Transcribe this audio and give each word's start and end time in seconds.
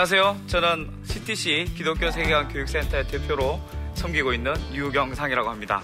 안녕하세요. 0.00 0.46
저는 0.46 0.90
CTC 1.04 1.74
기독교 1.76 2.10
세계관 2.10 2.48
교육센터의 2.48 3.06
대표로 3.06 3.60
섬기고 3.92 4.32
있는 4.32 4.54
유경상이라고 4.72 5.50
합니다. 5.50 5.82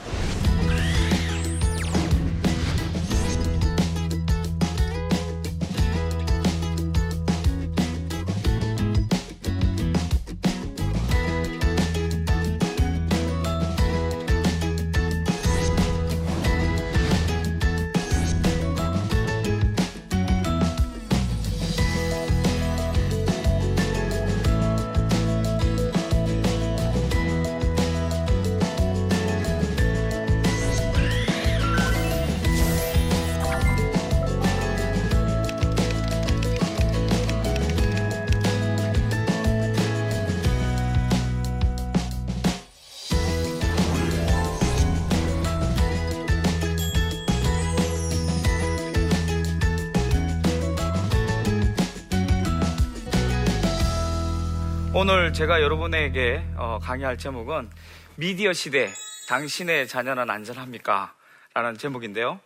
오늘 54.98 55.34
제가 55.34 55.60
여러분에게 55.60 56.42
어, 56.56 56.78
강의할 56.80 57.18
제목은 57.18 57.68
미디어 58.14 58.54
시대 58.54 58.90
당신의 59.28 59.88
자녀는 59.88 60.30
안전합니까? 60.30 61.14
라는 61.52 61.76
제목인데요. 61.76 62.40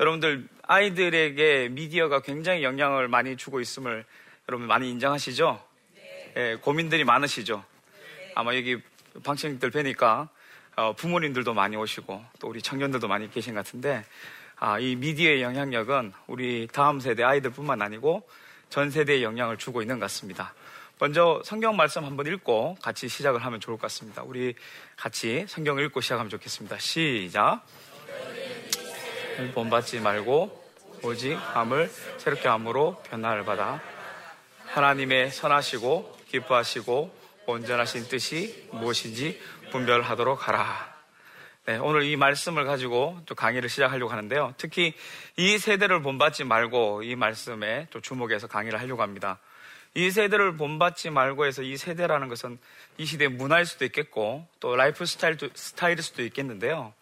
여러분들 0.00 0.48
아이들에게 0.62 1.68
미디어가 1.68 2.22
굉장히 2.22 2.62
영향을 2.62 3.08
많이 3.08 3.36
주고 3.36 3.60
있음을 3.60 4.06
여러분 4.48 4.66
많이 4.66 4.88
인정하시죠? 4.88 5.62
예, 6.38 6.56
고민들이 6.62 7.04
많으시죠? 7.04 7.62
아마 8.34 8.56
여기 8.56 8.80
방청객들 9.22 9.70
뵈니까 9.70 10.30
어, 10.76 10.94
부모님들도 10.94 11.52
많이 11.52 11.76
오시고 11.76 12.24
또 12.38 12.48
우리 12.48 12.62
청년들도 12.62 13.08
많이 13.08 13.30
계신 13.30 13.52
것 13.52 13.66
같은데 13.66 14.06
아, 14.56 14.78
이 14.78 14.96
미디어의 14.96 15.42
영향력은 15.42 16.14
우리 16.28 16.66
다음 16.72 16.98
세대 16.98 17.24
아이들뿐만 17.24 17.82
아니고 17.82 18.26
전 18.70 18.90
세대에 18.90 19.22
영향을 19.22 19.58
주고 19.58 19.82
있는 19.82 19.98
것 19.98 20.06
같습니다. 20.06 20.54
먼저 21.00 21.40
성경 21.46 21.76
말씀 21.76 22.04
한번 22.04 22.26
읽고 22.26 22.76
같이 22.82 23.08
시작을 23.08 23.42
하면 23.42 23.58
좋을 23.58 23.78
것 23.78 23.82
같습니다. 23.84 24.22
우리 24.22 24.54
같이 24.96 25.46
성경 25.48 25.78
읽고 25.78 26.02
시작하면 26.02 26.28
좋겠습니다. 26.28 26.78
시작. 26.78 27.62
본받지 29.54 30.00
말고 30.00 30.62
오직 31.02 31.32
함을 31.32 31.90
새롭게 32.18 32.48
함으로 32.48 33.02
변화를 33.04 33.46
받아 33.46 33.80
하나님의 34.66 35.30
선하시고 35.30 36.18
기뻐하시고 36.28 37.18
온전하신 37.46 38.08
뜻이 38.08 38.68
무엇인지 38.70 39.40
분별하도록 39.72 40.46
하라. 40.46 40.94
네, 41.64 41.78
오늘 41.78 42.02
이 42.02 42.16
말씀을 42.16 42.66
가지고 42.66 43.18
또 43.24 43.34
강의를 43.34 43.70
시작하려고 43.70 44.12
하는데요. 44.12 44.52
특히 44.58 44.92
이 45.38 45.56
세대를 45.56 46.02
본받지 46.02 46.44
말고 46.44 47.04
이 47.04 47.16
말씀에 47.16 47.86
또 47.88 48.02
주목해서 48.02 48.48
강의를 48.48 48.78
하려고 48.78 49.00
합니다. 49.02 49.38
이 49.94 50.10
세대를 50.10 50.56
본받지 50.56 51.10
말고 51.10 51.46
해서 51.46 51.62
이 51.62 51.76
세대라는 51.76 52.28
것은 52.28 52.58
이 52.96 53.06
시대의 53.06 53.30
문화일 53.30 53.66
수도 53.66 53.84
있겠고 53.84 54.46
또 54.60 54.76
라이프 54.76 55.04
스타일, 55.04 55.36
스타일일 55.54 56.02
수도 56.02 56.22
있겠는데요. 56.22 56.94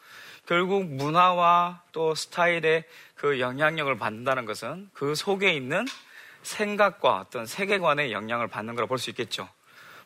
결국 0.47 0.85
문화와 0.87 1.83
또 1.93 2.15
스타일의 2.15 2.85
그 3.15 3.41
영향력을 3.41 3.95
받는다는 3.99 4.47
것은 4.47 4.89
그 4.95 5.15
속에 5.15 5.53
있는 5.53 5.87
생각과 6.43 7.17
어떤 7.19 7.45
세계관의 7.45 8.13
영향을 8.13 8.49
받는 8.49 8.75
거라 8.75 8.87
볼 8.87 8.99
수 8.99 9.11
있겠죠. 9.11 9.49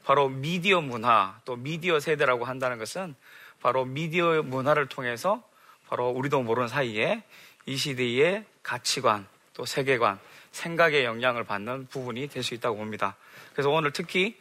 바로 0.04 0.28
미디어 0.28 0.80
문화 0.80 1.38
또 1.44 1.54
미디어 1.54 2.00
세대라고 2.00 2.44
한다는 2.44 2.78
것은 2.78 3.14
바로 3.60 3.84
미디어 3.84 4.42
문화를 4.42 4.88
통해서 4.88 5.40
바로 5.88 6.08
우리도 6.10 6.42
모르는 6.42 6.66
사이에 6.66 7.22
이 7.66 7.76
시대의 7.76 8.44
가치관 8.64 9.28
또 9.54 9.64
세계관 9.64 10.18
생각의 10.52 11.04
영향을 11.04 11.44
받는 11.44 11.86
부분이 11.88 12.28
될 12.28 12.42
수 12.42 12.54
있다고 12.54 12.76
봅니다. 12.76 13.16
그래서 13.52 13.70
오늘 13.70 13.92
특히 13.92 14.36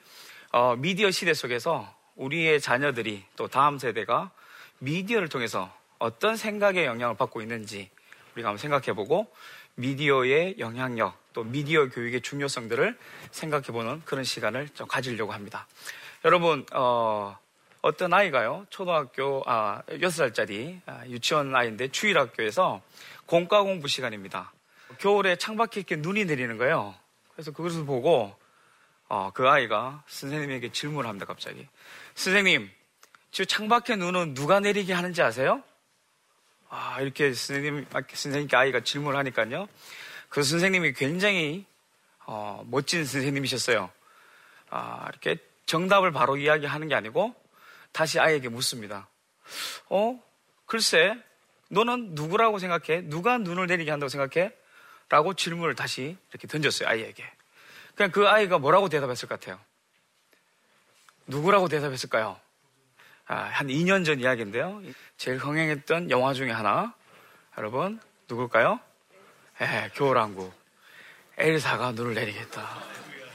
어, 0.52 0.76
미디어 0.76 1.12
시대 1.12 1.34
속에서 1.34 1.94
우리의 2.16 2.60
자녀들이 2.62 3.24
또 3.36 3.48
다음 3.48 3.80
세대가 3.80 4.32
미디어를 4.80 5.30
통해서 5.30 5.74
어떤 6.00 6.36
생각의 6.36 6.86
영향을 6.86 7.16
받고 7.16 7.42
있는지 7.42 7.90
우리가 8.34 8.50
한번 8.50 8.58
생각해보고 8.58 9.32
미디어의 9.76 10.56
영향력 10.60 11.16
또 11.34 11.44
미디어 11.44 11.88
교육의 11.90 12.22
중요성들을 12.22 12.98
생각해보는 13.32 14.02
그런 14.04 14.24
시간을 14.24 14.70
좀 14.70 14.88
가지려고 14.88 15.32
합니다. 15.32 15.68
여러분 16.26 16.66
어, 16.74 17.38
어떤 17.82 18.14
아이가요 18.14 18.66
초등학교 18.70 19.42
아 19.46 19.82
6살짜리 19.88 20.82
아, 20.86 21.06
유치원 21.08 21.56
아이인데 21.56 21.88
주일학교에서 21.90 22.82
공과 23.26 23.64
공부 23.64 23.88
시간입니다. 23.88 24.52
겨울에 25.00 25.36
창밖에 25.36 25.80
이렇게 25.80 25.96
눈이 25.96 26.26
내리는 26.26 26.58
거예요. 26.58 26.96
그래서 27.34 27.52
그것을 27.52 27.86
보고 27.86 28.36
어, 29.08 29.32
그 29.34 29.48
아이가 29.48 30.04
선생님에게 30.08 30.72
질문을 30.72 31.10
합니다. 31.10 31.26
갑자기 31.26 31.68
선생님, 32.16 32.70
지금 33.32 33.46
창밖에 33.46 33.96
눈은 33.96 34.34
누가 34.34 34.60
내리게 34.60 34.94
하는지 34.94 35.22
아세요? 35.22 35.64
아, 36.70 37.02
이렇게 37.02 37.34
선생님, 37.34 37.86
선생님께 37.92 38.56
아이가 38.56 38.80
질문을 38.82 39.18
하니까요. 39.20 39.68
그 40.30 40.44
선생님이 40.44 40.94
굉장히 40.94 41.66
어, 42.26 42.64
멋진 42.68 43.06
선생님이셨어요. 43.06 43.92
아, 44.70 45.08
이렇게 45.10 45.38
정답을 45.66 46.12
바로 46.12 46.38
이야기하는 46.38 46.88
게 46.88 46.96
아니고 46.96 47.36
다시 47.92 48.20
아이에게 48.20 48.48
묻습니다. 48.48 49.10
어? 49.90 50.18
글쎄, 50.66 51.18
너는 51.70 52.16
누구라고 52.16 52.60
생각해? 52.60 53.02
누가 53.10 53.38
눈을 53.38 53.68
내리게 53.68 53.92
한다고 53.92 54.10
생각해? 54.10 54.54
라고 55.12 55.34
질문을 55.34 55.76
다시 55.76 56.16
이렇게 56.30 56.48
던졌어요, 56.48 56.88
아이에게. 56.88 57.30
그냥 57.96 58.12
그 58.12 58.30
아이가 58.30 58.58
뭐라고 58.58 58.88
대답했을 58.88 59.28
것 59.28 59.38
같아요? 59.38 59.60
누구라고 61.28 61.68
대답했을까요? 61.68 62.40
아, 63.28 63.36
한 63.36 63.68
2년 63.68 64.06
전 64.06 64.22
이야기인데요. 64.22 64.82
제일 65.18 65.38
흥행했던 65.38 66.12
영화 66.12 66.34
중에 66.34 66.50
하나. 66.50 66.96
여러분, 67.58 68.00
누굴까요? 68.30 68.80
예, 69.60 69.92
겨울왕국. 69.96 70.54
엘사가 71.38 71.92
눈을 71.92 72.14
내리겠다. 72.14 72.66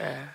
예. 0.01 0.29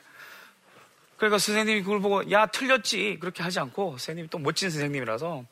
그러니까 1.18 1.40
선생님이 1.40 1.82
그걸 1.82 2.02
보고, 2.02 2.30
야, 2.30 2.46
틀렸지. 2.46 3.18
그렇게 3.20 3.42
하지 3.42 3.60
않고, 3.60 3.94
선생님이 3.94 4.30
또 4.30 4.38
멋진 4.38 4.70
선생님이라서, 4.70 5.44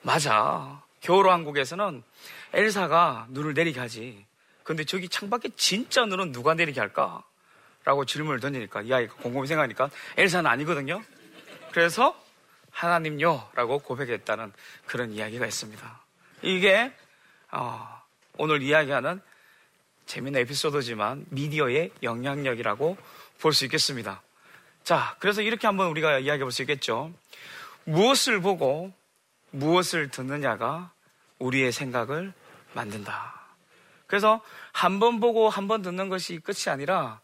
맞아. 0.00 0.82
겨울왕국에서는 1.00 2.02
엘사가 2.54 3.26
눈을 3.30 3.52
내리게 3.52 3.80
하지. 3.80 4.24
근데 4.66 4.84
저기 4.84 5.08
창밖에 5.08 5.50
진짜 5.56 6.04
눈은 6.04 6.32
누가 6.32 6.54
내리게 6.54 6.80
할까? 6.80 7.22
라고 7.84 8.04
질문을 8.04 8.40
던지니까 8.40 8.82
이 8.82 8.92
아이가 8.92 9.14
곰곰이 9.14 9.46
생각하니까 9.46 9.90
엘사는 10.16 10.50
아니거든요. 10.50 11.00
그래서 11.70 12.20
하나님요 12.72 13.48
라고 13.54 13.78
고백했다는 13.78 14.52
그런 14.86 15.12
이야기가 15.12 15.46
있습니다. 15.46 16.00
이게 16.42 16.92
어, 17.52 18.02
오늘 18.38 18.60
이야기하는 18.60 19.20
재미있는 20.06 20.40
에피소드지만 20.42 21.26
미디어의 21.30 21.92
영향력이라고 22.02 22.96
볼 23.40 23.52
수 23.52 23.64
있겠습니다. 23.66 24.20
자, 24.82 25.16
그래서 25.20 25.42
이렇게 25.42 25.68
한번 25.68 25.86
우리가 25.88 26.18
이야기해 26.18 26.38
볼 26.38 26.50
수 26.50 26.62
있겠죠. 26.62 27.12
무엇을 27.84 28.40
보고 28.40 28.92
무엇을 29.52 30.10
듣느냐가 30.10 30.90
우리의 31.38 31.70
생각을 31.70 32.32
만든다. 32.72 33.35
그래서 34.06 34.40
한 34.72 35.00
번 35.00 35.20
보고 35.20 35.48
한 35.48 35.68
번 35.68 35.82
듣는 35.82 36.08
것이 36.08 36.38
끝이 36.38 36.72
아니라 36.72 37.20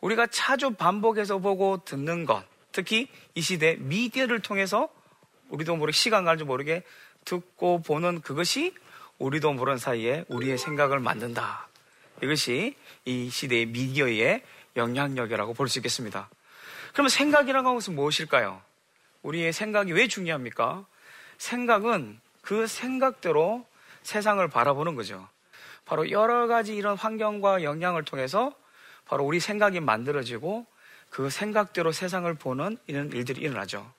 우리가 0.00 0.26
자주 0.28 0.70
반복해서 0.70 1.38
보고 1.38 1.84
듣는 1.84 2.24
것, 2.24 2.44
특히 2.72 3.08
이 3.34 3.40
시대 3.40 3.76
미디어를 3.78 4.40
통해서 4.40 4.88
우리도 5.48 5.76
모르게 5.76 5.96
시간 5.96 6.24
가는 6.24 6.38
줄 6.38 6.46
모르게 6.46 6.82
듣고 7.24 7.82
보는 7.82 8.20
그것이 8.22 8.74
우리도 9.18 9.52
모르는 9.52 9.78
사이에 9.78 10.24
우리의 10.28 10.56
생각을 10.56 11.00
만든다. 11.00 11.68
이것이 12.22 12.76
이 13.04 13.28
시대의 13.30 13.66
미디어의 13.66 14.42
영향력이라고 14.76 15.52
볼 15.54 15.68
수 15.68 15.78
있겠습니다. 15.80 16.30
그러면 16.92 17.08
생각이라는 17.10 17.74
것은 17.74 17.94
무엇일까요? 17.94 18.62
우리의 19.22 19.52
생각이 19.52 19.92
왜 19.92 20.06
중요합니까? 20.08 20.86
생각은 21.38 22.20
그 22.40 22.66
생각대로 22.66 23.66
세상을 24.02 24.46
바라보는 24.48 24.94
거죠. 24.94 25.28
바로 25.90 26.08
여러 26.12 26.46
가지 26.46 26.76
이런 26.76 26.96
환경과 26.96 27.64
영향을 27.64 28.04
통해서 28.04 28.54
바로 29.06 29.24
우리 29.24 29.40
생각이 29.40 29.80
만들어지고 29.80 30.64
그 31.08 31.30
생각대로 31.30 31.90
세상을 31.90 32.32
보는 32.34 32.78
이런 32.86 33.10
일들이 33.10 33.40
일어나죠. 33.40 33.92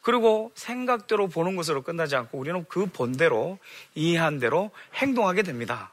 그리고 0.00 0.50
생각대로 0.54 1.28
보는 1.28 1.54
것으로 1.54 1.82
끝나지 1.82 2.16
않고 2.16 2.38
우리는 2.38 2.64
그 2.70 2.86
본대로 2.86 3.58
이해한 3.94 4.38
대로 4.38 4.70
행동하게 4.94 5.42
됩니다. 5.42 5.90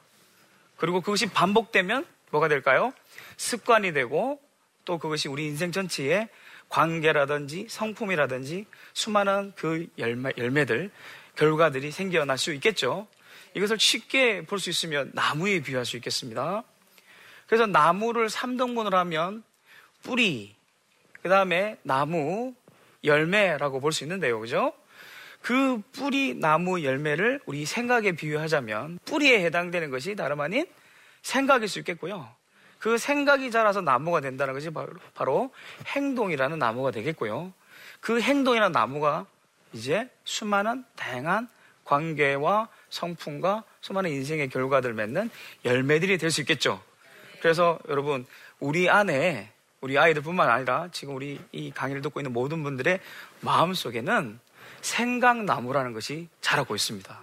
그리고 0.78 1.01
그것이 1.01 1.25
반복되면 1.25 2.06
뭐가 2.31 2.48
될까요? 2.48 2.94
습관이 3.36 3.92
되고 3.92 4.40
또 4.86 4.98
그것이 4.98 5.28
우리 5.28 5.45
인생 5.45 5.74
전체에 5.74 6.30
관계라든지 6.69 7.68
성품이라든지 7.69 8.66
수많은 8.94 9.51
그 9.57 9.88
열매, 9.98 10.31
열매들, 10.38 10.90
결과들이 11.36 11.92
생겨날 11.92 12.38
수 12.38 12.54
있겠죠. 12.54 13.07
이것을 13.55 13.79
쉽게 13.79 14.45
볼 14.45 14.59
수 14.59 14.69
있으면 14.69 15.11
나무에 15.13 15.61
비유할 15.61 15.85
수 15.85 15.95
있겠습니다. 15.97 16.63
그래서 17.47 17.65
나무를 17.65 18.27
3등분을 18.27 18.91
하면 18.91 19.44
뿌리, 20.01 20.55
그 21.21 21.29
다음에 21.29 21.77
나무, 21.83 22.53
열매라고 23.03 23.79
볼 23.79 23.91
수 23.91 24.03
있는데요. 24.03 24.39
그죠? 24.39 24.73
그 25.41 25.81
뿌리, 25.91 26.33
나무, 26.33 26.83
열매를 26.83 27.41
우리 27.45 27.65
생각에 27.65 28.13
비유하자면 28.13 29.00
뿌리에 29.05 29.44
해당되는 29.45 29.89
것이 29.89 30.15
다름 30.15 30.39
아닌 30.39 30.65
생각일 31.21 31.67
수 31.67 31.79
있겠고요. 31.79 32.29
그 32.79 32.97
생각이 32.97 33.51
자라서 33.51 33.81
나무가 33.81 34.19
된다는 34.21 34.53
것이 34.53 34.69
바로, 34.69 34.94
바로 35.13 35.53
행동이라는 35.88 36.59
나무가 36.59 36.91
되겠고요. 36.91 37.53
그 37.99 38.19
행동이라는 38.21 38.71
나무가 38.71 39.25
이제 39.73 40.09
수많은 40.23 40.85
다양한 40.95 41.49
관계와 41.83 42.69
성품과 42.94 43.63
수많은 43.81 44.12
인생의 44.12 44.50
결과들 44.50 44.94
맺는 44.94 45.30
열매들이 45.66 46.18
될 46.19 46.30
수 46.30 46.42
있겠죠. 46.42 46.81
그래서 47.42 47.80
여러분, 47.90 48.25
우리 48.60 48.90
안에 48.90 49.51
우리 49.81 49.98
아이들뿐만 49.98 50.50
아니라 50.50 50.88
지금 50.92 51.16
우리 51.16 51.40
이 51.51 51.72
강의를 51.72 52.01
듣고 52.01 52.19
있는 52.19 52.31
모든 52.31 52.63
분들의 52.63 53.00
마음 53.42 53.74
속에는 53.74 54.40
생각나무라는 54.81 55.94
것이 55.94 56.30
자라고 56.40 56.75
있습니다. 56.75 57.19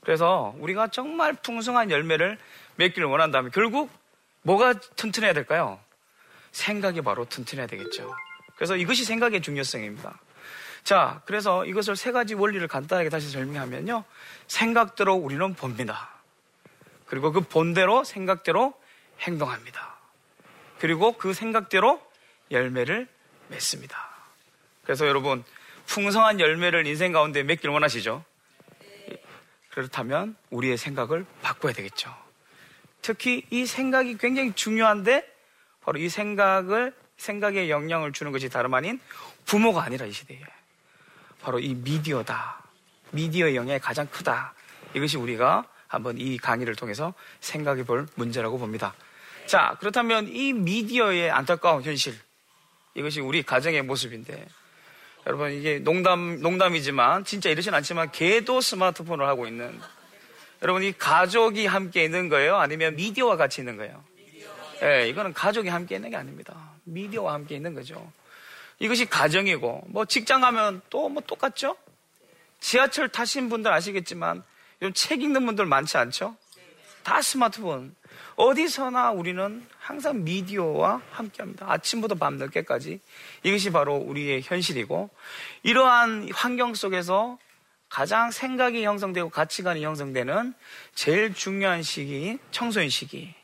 그래서 0.00 0.54
우리가 0.58 0.88
정말 0.88 1.32
풍성한 1.32 1.90
열매를 1.90 2.38
맺기를 2.76 3.08
원한다면 3.08 3.50
결국 3.50 3.90
뭐가 4.42 4.74
튼튼해야 4.74 5.32
될까요? 5.32 5.80
생각이 6.52 7.00
바로 7.00 7.24
튼튼해야 7.24 7.66
되겠죠. 7.66 8.14
그래서 8.56 8.76
이것이 8.76 9.04
생각의 9.04 9.40
중요성입니다. 9.42 10.20
자, 10.84 11.22
그래서 11.26 11.64
이것을 11.64 11.96
세 11.96 12.12
가지 12.12 12.34
원리를 12.34 12.66
간단하게 12.68 13.08
다시 13.08 13.30
설명하면요. 13.30 14.04
생각대로 14.46 15.14
우리는 15.14 15.54
봅니다. 15.54 16.10
그리고 17.06 17.32
그 17.32 17.40
본대로 17.40 18.04
생각대로 18.04 18.74
행동합니다. 19.20 19.96
그리고 20.78 21.12
그 21.12 21.32
생각대로 21.32 22.00
열매를 22.50 23.08
맺습니다. 23.48 24.08
그래서 24.84 25.06
여러분, 25.06 25.44
풍성한 25.86 26.40
열매를 26.40 26.86
인생 26.86 27.12
가운데 27.12 27.42
맺기를 27.42 27.72
원하시죠? 27.72 28.24
그렇다면 29.70 30.36
우리의 30.50 30.76
생각을 30.76 31.24
바꿔야 31.42 31.72
되겠죠. 31.72 32.14
특히 33.02 33.44
이 33.50 33.64
생각이 33.64 34.18
굉장히 34.18 34.52
중요한데 34.52 35.24
바로 35.82 35.98
이 35.98 36.08
생각을 36.08 36.94
생각에 37.16 37.68
영향을 37.68 38.12
주는 38.12 38.32
것이 38.32 38.48
다름 38.48 38.74
아닌 38.74 39.00
부모가 39.48 39.82
아니라 39.82 40.04
이 40.04 40.12
시대에 40.12 40.38
바로 41.40 41.58
이 41.58 41.74
미디어다. 41.74 42.62
미디어의 43.12 43.56
영향이 43.56 43.80
가장 43.80 44.06
크다. 44.06 44.52
이것이 44.94 45.16
우리가 45.16 45.64
한번 45.86 46.18
이 46.18 46.36
강의를 46.36 46.76
통해서 46.76 47.14
생각해 47.40 47.84
볼 47.84 48.06
문제라고 48.14 48.58
봅니다. 48.58 48.94
자, 49.46 49.76
그렇다면 49.80 50.28
이 50.28 50.52
미디어의 50.52 51.30
안타까운 51.30 51.82
현실. 51.82 52.14
이것이 52.94 53.20
우리 53.20 53.42
가정의 53.42 53.80
모습인데. 53.82 54.46
여러분, 55.26 55.52
이게 55.52 55.78
농담, 55.78 56.40
농담이지만, 56.42 57.24
진짜 57.24 57.48
이러진 57.48 57.72
않지만, 57.72 58.12
개도 58.12 58.60
스마트폰을 58.60 59.26
하고 59.26 59.46
있는. 59.46 59.80
여러분, 60.62 60.82
이 60.82 60.92
가족이 60.92 61.66
함께 61.66 62.04
있는 62.04 62.28
거예요? 62.28 62.56
아니면 62.56 62.96
미디어와 62.96 63.36
같이 63.36 63.62
있는 63.62 63.78
거예요? 63.78 64.04
예, 64.82 64.86
네, 64.86 65.08
이거는 65.08 65.32
가족이 65.32 65.68
함께 65.68 65.96
있는 65.96 66.10
게 66.10 66.16
아닙니다. 66.16 66.54
미디어와 66.84 67.32
함께 67.32 67.56
있는 67.56 67.74
거죠. 67.74 68.12
이것이 68.78 69.06
가정이고, 69.06 69.84
뭐 69.88 70.04
직장 70.04 70.40
가면 70.40 70.82
또 70.90 71.08
뭐 71.08 71.22
똑같죠? 71.26 71.76
지하철 72.60 73.08
타신 73.08 73.48
분들 73.48 73.72
아시겠지만, 73.72 74.42
요즘 74.82 74.92
책 74.92 75.22
읽는 75.22 75.46
분들 75.46 75.66
많지 75.66 75.96
않죠? 75.96 76.36
다 77.02 77.22
스마트폰. 77.22 77.94
어디서나 78.36 79.10
우리는 79.12 79.66
항상 79.78 80.24
미디어와 80.24 81.00
함께 81.10 81.42
합니다. 81.42 81.66
아침부터 81.68 82.14
밤늦게까지. 82.16 83.00
이것이 83.42 83.70
바로 83.70 83.96
우리의 83.96 84.42
현실이고, 84.42 85.10
이러한 85.62 86.30
환경 86.32 86.74
속에서 86.74 87.38
가장 87.88 88.30
생각이 88.30 88.84
형성되고 88.84 89.30
가치관이 89.30 89.82
형성되는 89.82 90.54
제일 90.94 91.32
중요한 91.34 91.82
시기, 91.82 92.38
청소년 92.50 92.90
시기. 92.90 93.34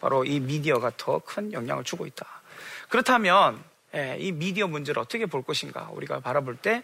바로 0.00 0.24
이 0.24 0.40
미디어가 0.40 0.92
더 0.96 1.20
큰 1.20 1.52
영향을 1.52 1.84
주고 1.84 2.06
있다. 2.06 2.26
그렇다면, 2.88 3.56
예, 3.56 3.71
이 4.18 4.32
미디어 4.32 4.66
문제를 4.66 5.00
어떻게 5.00 5.26
볼 5.26 5.42
것인가? 5.42 5.88
우리가 5.92 6.20
바라볼 6.20 6.56
때, 6.56 6.82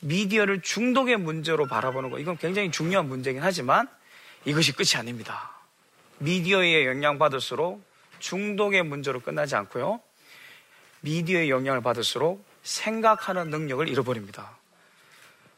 미디어를 0.00 0.60
중독의 0.60 1.16
문제로 1.16 1.66
바라보는 1.66 2.10
거, 2.10 2.18
이건 2.18 2.36
굉장히 2.36 2.70
중요한 2.70 3.08
문제긴 3.08 3.42
하지만, 3.42 3.88
이것이 4.44 4.72
끝이 4.72 4.96
아닙니다. 4.96 5.52
미디어에 6.18 6.86
영향 6.86 7.18
받을수록 7.18 7.84
중독의 8.18 8.82
문제로 8.82 9.20
끝나지 9.20 9.56
않고요. 9.56 10.00
미디어의 11.00 11.50
영향을 11.50 11.82
받을수록 11.82 12.44
생각하는 12.62 13.50
능력을 13.50 13.88
잃어버립니다. 13.88 14.56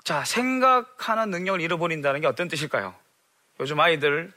자, 0.04 0.24
생각하는 0.24 1.30
능력을 1.30 1.60
잃어버린다는 1.60 2.20
게 2.20 2.26
어떤 2.26 2.48
뜻일까요? 2.48 2.94
요즘 3.60 3.80
아이들 3.80 4.32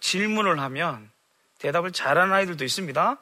질문을 0.00 0.60
하면 0.60 1.10
대답을 1.58 1.92
잘하는 1.92 2.32
아이들도 2.32 2.64
있습니다. 2.64 3.18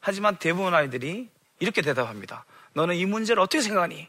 하지만 0.00 0.36
대부분 0.36 0.74
아이들이 0.74 1.28
이렇게 1.60 1.82
대답합니다. 1.82 2.44
너는 2.72 2.96
이 2.96 3.06
문제를 3.06 3.40
어떻게 3.42 3.60
생각하니? 3.62 4.08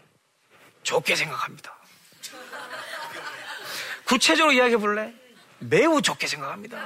좋게 0.83 1.15
생각합니다. 1.15 1.75
구체적으로 4.05 4.53
이야기해 4.53 4.77
볼래? 4.77 5.13
매우 5.59 6.01
좋게 6.01 6.27
생각합니다. 6.27 6.77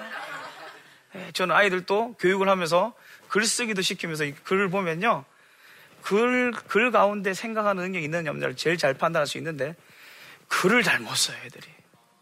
예, 1.16 1.32
저는 1.32 1.56
아이들도 1.56 2.16
교육을 2.20 2.50
하면서 2.50 2.94
글쓰기도 3.30 3.82
시키면서 3.82 4.26
글을 4.44 4.70
보면요. 4.70 5.24
글, 6.02 6.52
글 6.52 6.92
가운데 6.92 7.34
생각하는 7.34 7.82
능력이 7.84 8.06
있는 8.06 8.26
염자를 8.26 8.56
제일 8.58 8.78
잘 8.78 8.94
판단할 8.94 9.26
수 9.26 9.38
있는데 9.38 9.76
글을 10.50 10.84
잘 10.84 11.00
못 11.00 11.16
써요, 11.16 11.38
애들이. 11.46 11.68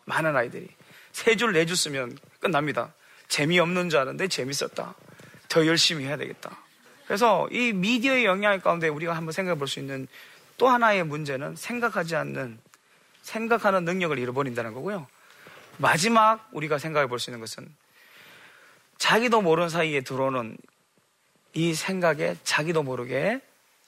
많은 0.06 0.36
아이들이. 0.36 0.68
세 1.12 1.36
줄, 1.36 1.52
네 1.54 1.66
줄 1.66 1.76
쓰면 1.76 2.18
끝납니다. 2.40 2.94
재미없는 3.28 3.90
줄 3.90 4.00
아는데 4.00 4.28
재밌었다. 4.28 4.96
더 5.50 5.66
열심히 5.66 6.06
해야 6.06 6.16
되겠다. 6.18 6.63
그래서 7.06 7.48
이 7.52 7.74
미디어의 7.74 8.26
영향 8.26 8.60
가운데 8.62 8.88
우리가 8.88 9.16
한번 9.16 9.32
생각해 9.32 9.58
볼 9.58 9.68
수 9.68 9.80
있는 9.80 10.08
또 10.58 10.68
하나의 10.70 11.04
문제는 11.04 11.56
생각하지 11.56 12.16
않는, 12.16 12.60
생각하는 13.22 13.86
능력을 13.86 14.18
잃어버린다는 14.18 14.74
거고요. 14.74 15.08
마지막 15.78 16.48
우리가 16.52 16.78
생각해 16.78 17.08
볼 17.08 17.20
수 17.20 17.30
있는 17.30 17.40
것은 17.40 17.68
자기도 18.98 19.42
모르는 19.42 19.70
사이에 19.70 20.02
들어오는 20.02 20.58
이 21.54 21.74
생각에 21.74 22.36
자기도 22.44 22.84
모르게 22.84 23.42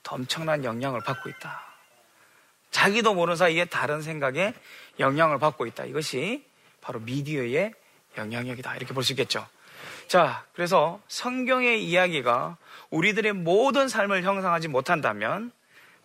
엄청난 0.10 0.64
영향을 0.64 1.02
받고 1.02 1.30
있다. 1.30 1.62
자기도 2.72 3.14
모르는 3.14 3.38
사이에 3.38 3.66
다른 3.66 4.02
생각에 4.02 4.54
영향을 5.00 5.40
받고 5.40 5.66
있다. 5.66 5.86
이것이 5.86 6.46
바로 6.82 7.00
미디어의 7.00 7.74
영향력이다. 8.18 8.76
이렇게 8.76 8.94
볼 8.94 9.04
수 9.04 9.14
있겠죠. 9.14 9.48
자, 10.08 10.46
그래서 10.54 11.02
성경의 11.08 11.84
이야기가 11.84 12.58
우리들의 12.90 13.34
모든 13.34 13.88
삶을 13.88 14.24
형성하지 14.24 14.68
못한다면 14.68 15.52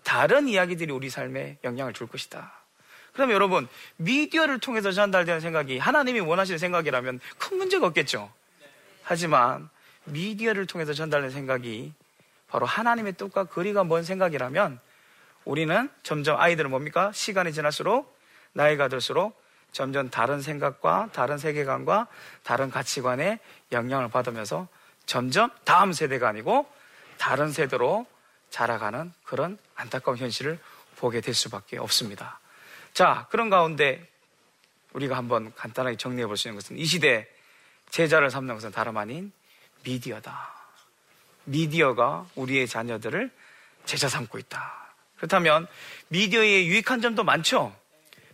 다른 0.03 0.49
이야기들이 0.49 0.93
우리 0.93 1.11
삶에 1.11 1.59
영향을 1.65 1.93
줄 1.93 2.07
것이다. 2.07 2.53
그럼 3.13 3.33
여러분, 3.33 3.69
미디어를 3.97 4.61
통해서 4.61 4.93
전달되는 4.93 5.41
생각이 5.41 5.79
하나님이 5.79 6.21
원하시는 6.21 6.59
생각이라면 6.59 7.21
큰 7.39 7.59
문제가 7.59 7.87
없겠죠. 7.87 8.33
하지만 9.03 9.69
미디어를 10.05 10.67
통해서 10.67 10.93
전달되는 10.95 11.31
생각이 11.31 11.93
바로 12.49 12.67
하나님의 12.67 13.15
뜻과 13.15 13.45
거리가 13.45 13.85
먼 13.85 14.05
생각이라면 14.05 14.81
우리는 15.45 15.91
점점 16.03 16.41
아이들은 16.41 16.71
뭡니까? 16.71 17.11
시간이 17.13 17.53
지날수록 17.53 18.17
나이가 18.53 18.89
들수록 18.89 19.41
점점 19.73 20.11
다른 20.11 20.41
생각과 20.43 21.11
다른 21.13 21.39
세계관과 21.39 22.07
다른 22.43 22.71
가치관에 22.71 23.39
영향을 23.73 24.09
받으면서 24.09 24.69
점점 25.07 25.51
다음 25.65 25.93
세대가 25.93 26.29
아니고 26.29 26.71
다른 27.19 27.53
세대로 27.53 28.07
자라가는 28.51 29.13
그런 29.25 29.59
안타까운 29.75 30.19
현실을 30.19 30.59
보게 30.97 31.21
될 31.21 31.35
수밖에 31.35 31.79
없습니다. 31.79 32.41
자, 32.93 33.27
그런 33.31 33.51
가운데 33.51 34.07
우리가 34.93 35.17
한번 35.17 35.53
간단하게 35.55 35.97
정리해 35.97 36.27
볼 36.27 36.37
수 36.37 36.49
있는 36.49 36.61
것은 36.61 36.77
이 36.77 36.85
시대 36.85 37.29
제자를 37.91 38.31
삼는 38.31 38.55
것은 38.55 38.73
다름 38.73 38.97
아닌 38.97 39.33
미디어다. 39.85 40.55
미디어가 41.45 42.27
우리의 42.35 42.67
자녀들을 42.69 43.31
제자 43.85 44.09
삼고 44.09 44.39
있다. 44.39 44.95
그렇다면 45.17 45.67
미디어의 46.09 46.69
유익한 46.69 47.01
점도 47.01 47.25
많죠. 47.25 47.75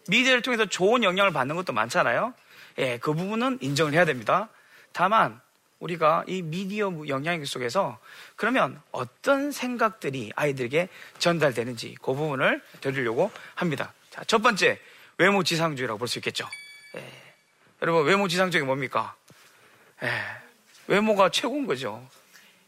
미디어를 0.08 0.42
통해서 0.42 0.66
좋은 0.66 1.02
영향을 1.02 1.32
받는 1.32 1.56
것도 1.56 1.72
많잖아요. 1.72 2.34
예, 2.78 2.98
그 2.98 3.12
부분은 3.14 3.58
인정을 3.60 3.92
해야 3.94 4.04
됩니다. 4.04 4.48
다만 4.92 5.40
우리가 5.78 6.24
이 6.26 6.42
미디어 6.42 6.90
영향 7.08 7.44
속에서 7.44 7.98
그러면 8.34 8.80
어떤 8.92 9.52
생각들이 9.52 10.32
아이들에게 10.34 10.88
전달되는지 11.18 11.96
그 12.00 12.14
부분을 12.14 12.62
드리려고 12.80 13.30
합니다. 13.54 13.92
자, 14.10 14.24
첫 14.24 14.42
번째 14.42 14.80
외모 15.18 15.42
지상주의라고 15.42 15.98
볼 15.98 16.08
수 16.08 16.18
있겠죠. 16.18 16.48
예. 16.96 17.04
여러분 17.82 18.06
외모 18.06 18.28
지상주의가 18.28 18.66
뭡니까? 18.66 19.14
예. 20.02 20.08
외모가 20.86 21.30
최고인 21.30 21.66
거죠. 21.66 22.06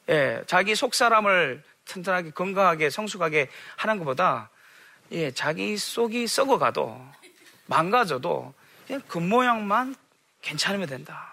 예. 0.08 0.42
자기 0.46 0.74
속 0.74 0.94
사람을 0.94 1.62
튼튼하게 1.86 2.30
건강하게 2.32 2.90
성숙하게 2.90 3.48
하는 3.76 3.98
것보다 3.98 4.50
예, 5.12 5.30
자기 5.30 5.78
속이 5.78 6.26
썩어가도 6.26 7.06
망가져도 7.68 8.52
그냥 8.86 9.02
겉모양만 9.08 9.94
괜찮으면 10.42 10.88
된다. 10.88 11.32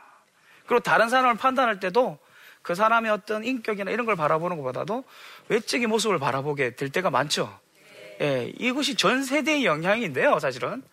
그리고 0.67 0.81
다른 0.81 1.09
사람을 1.09 1.35
판단할 1.37 1.79
때도 1.79 2.19
그 2.61 2.75
사람의 2.75 3.11
어떤 3.11 3.43
인격이나 3.43 3.91
이런 3.91 4.05
걸 4.05 4.15
바라보는 4.15 4.57
것보다도 4.57 5.03
외적인 5.49 5.89
모습을 5.89 6.19
바라보게 6.19 6.75
될 6.75 6.89
때가 6.89 7.09
많죠. 7.09 7.59
예, 8.21 8.51
이것이 8.57 8.95
전 8.95 9.23
세대의 9.23 9.65
영향인데요, 9.65 10.39
사실은. 10.39 10.83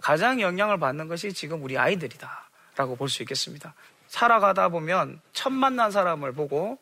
가장 0.00 0.40
영향을 0.40 0.78
받는 0.78 1.08
것이 1.08 1.32
지금 1.32 1.62
우리 1.62 1.78
아이들이다. 1.78 2.48
라고 2.76 2.96
볼 2.96 3.08
수 3.08 3.22
있겠습니다. 3.22 3.74
살아가다 4.08 4.68
보면 4.70 5.20
첫 5.32 5.50
만난 5.50 5.90
사람을 5.90 6.32
보고 6.32 6.78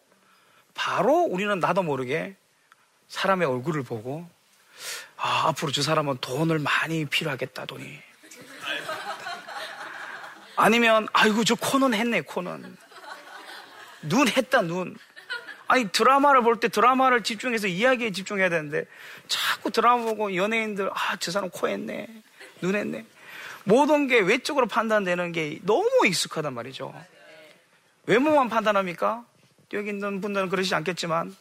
바로 0.75 1.23
우리는 1.23 1.59
나도 1.61 1.83
모르게 1.83 2.37
사람의 3.09 3.47
얼굴을 3.47 3.83
보고 3.83 4.29
아, 5.17 5.49
앞으로 5.49 5.73
저 5.73 5.83
사람은 5.83 6.19
돈을 6.21 6.59
많이 6.59 7.05
필요하겠다, 7.05 7.67
돈이. 7.67 7.99
아니면, 10.57 11.09
아이고, 11.13 11.45
저 11.45 11.55
코는 11.55 11.95
했네, 11.95 12.21
코는. 12.23 12.77
눈 14.03 14.29
했다, 14.29 14.63
눈. 14.63 14.97
아니, 15.69 15.89
드라마를 15.91 16.43
볼 16.43 16.57
때 16.59 16.69
드라마를 16.69 17.23
집중해서 17.23 17.67
이야기에 17.69 18.13
집중해야 18.13 18.49
되는데, 18.49 18.85
자꾸 19.29 19.71
드라마 19.71 20.05
보고 20.05 20.35
연예인들, 20.35 20.91
아, 20.93 21.17
저 21.19 21.31
사람 21.31 21.51
코 21.51 21.69
했네. 21.69 22.09
눈 22.61 22.75
했네. 22.75 23.07
모든 23.65 24.07
게 24.07 24.21
외적으로 24.21 24.67
판단되는 24.67 25.33
게 25.33 25.59
너무 25.63 25.89
익숙하단 26.07 26.53
말이죠. 26.55 26.95
외모만 28.07 28.49
판단합니까? 28.49 29.25
여기 29.73 29.91
있는 29.91 30.21
분들은 30.21 30.49
그러시지 30.49 30.75
않겠지만, 30.75 31.37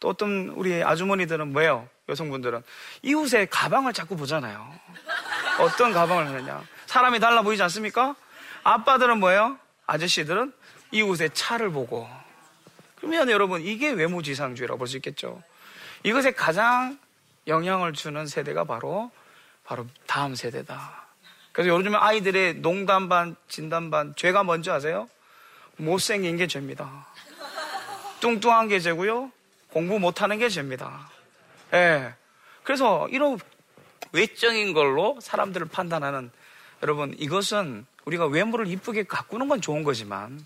또 0.00 0.08
어떤 0.08 0.48
우리 0.48 0.82
아주머니들은 0.82 1.52
뭐예요? 1.52 1.88
여성분들은. 2.08 2.62
이웃의 3.02 3.48
가방을 3.48 3.92
자꾸 3.92 4.16
보잖아요. 4.16 4.72
어떤 5.58 5.92
가방을 5.92 6.26
하느냐. 6.28 6.62
사람이 6.86 7.18
달라 7.20 7.42
보이지 7.42 7.62
않습니까? 7.64 8.14
아빠들은 8.62 9.18
뭐예요? 9.20 9.58
아저씨들은 9.86 10.52
이웃의 10.92 11.30
차를 11.34 11.70
보고. 11.70 12.08
그러면 12.96 13.30
여러분, 13.30 13.60
이게 13.62 13.90
외모지상주의라고 13.90 14.78
볼 14.78 14.88
수 14.88 14.96
있겠죠. 14.96 15.42
이것에 16.02 16.32
가장 16.32 16.98
영향을 17.46 17.92
주는 17.92 18.26
세대가 18.26 18.64
바로, 18.64 19.10
바로 19.64 19.86
다음 20.06 20.34
세대다. 20.34 21.06
그래서 21.52 21.70
요즘 21.70 21.94
아이들의 21.94 22.56
농담 22.56 23.08
반, 23.08 23.34
진담 23.48 23.90
반, 23.90 24.14
죄가 24.16 24.42
뭔지 24.42 24.70
아세요? 24.70 25.08
못생긴 25.76 26.36
게 26.36 26.46
죄입니다. 26.46 27.06
뚱뚱한 28.20 28.68
게 28.68 28.78
죄고요. 28.80 29.30
공부 29.70 29.98
못하는 29.98 30.38
게 30.38 30.48
죄입니다. 30.48 31.08
예. 31.72 32.14
그래서 32.62 33.08
이런 33.08 33.38
외적인 34.12 34.72
걸로 34.72 35.18
사람들을 35.20 35.68
판단하는 35.68 36.30
여러분 36.82 37.14
이것은 37.18 37.86
우리가 38.04 38.26
외모를 38.26 38.66
이쁘게 38.66 39.04
가꾸는 39.04 39.48
건 39.48 39.60
좋은 39.60 39.82
거지만 39.82 40.40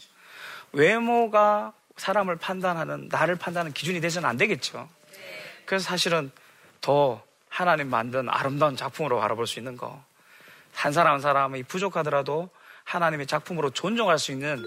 외모가 0.72 1.72
사람을 1.96 2.36
판단하는 2.36 3.08
나를 3.10 3.36
판단하는 3.36 3.72
기준이 3.72 4.00
돼서는 4.00 4.28
안 4.28 4.36
되겠죠. 4.36 4.88
그래서 5.66 5.84
사실은 5.84 6.30
더 6.80 7.22
하나님 7.48 7.88
만든 7.90 8.28
아름다운 8.28 8.76
작품으로 8.76 9.20
바라볼 9.20 9.46
수 9.46 9.58
있는 9.58 9.76
거. 9.76 10.02
한 10.74 10.92
사람 10.92 11.14
한 11.14 11.20
사람이 11.20 11.64
부족하더라도 11.64 12.48
하나님의 12.84 13.26
작품으로 13.26 13.70
존중할 13.70 14.18
수 14.18 14.32
있는 14.32 14.64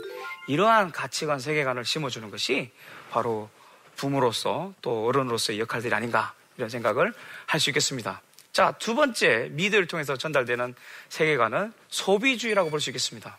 이러한 0.47 0.91
가치관, 0.91 1.39
세계관을 1.39 1.85
심어주는 1.85 2.29
것이 2.29 2.71
바로 3.09 3.49
부모로서 3.95 4.73
또 4.81 5.07
어른으로서의 5.07 5.59
역할들이 5.59 5.93
아닌가 5.93 6.33
이런 6.57 6.69
생각을 6.69 7.13
할 7.47 7.59
수 7.59 7.69
있겠습니다. 7.69 8.21
자, 8.51 8.71
두 8.73 8.93
번째 8.95 9.49
미드를 9.51 9.87
통해서 9.87 10.15
전달되는 10.15 10.75
세계관은 11.09 11.73
소비주의라고 11.89 12.69
볼 12.69 12.79
수 12.79 12.89
있겠습니다. 12.91 13.37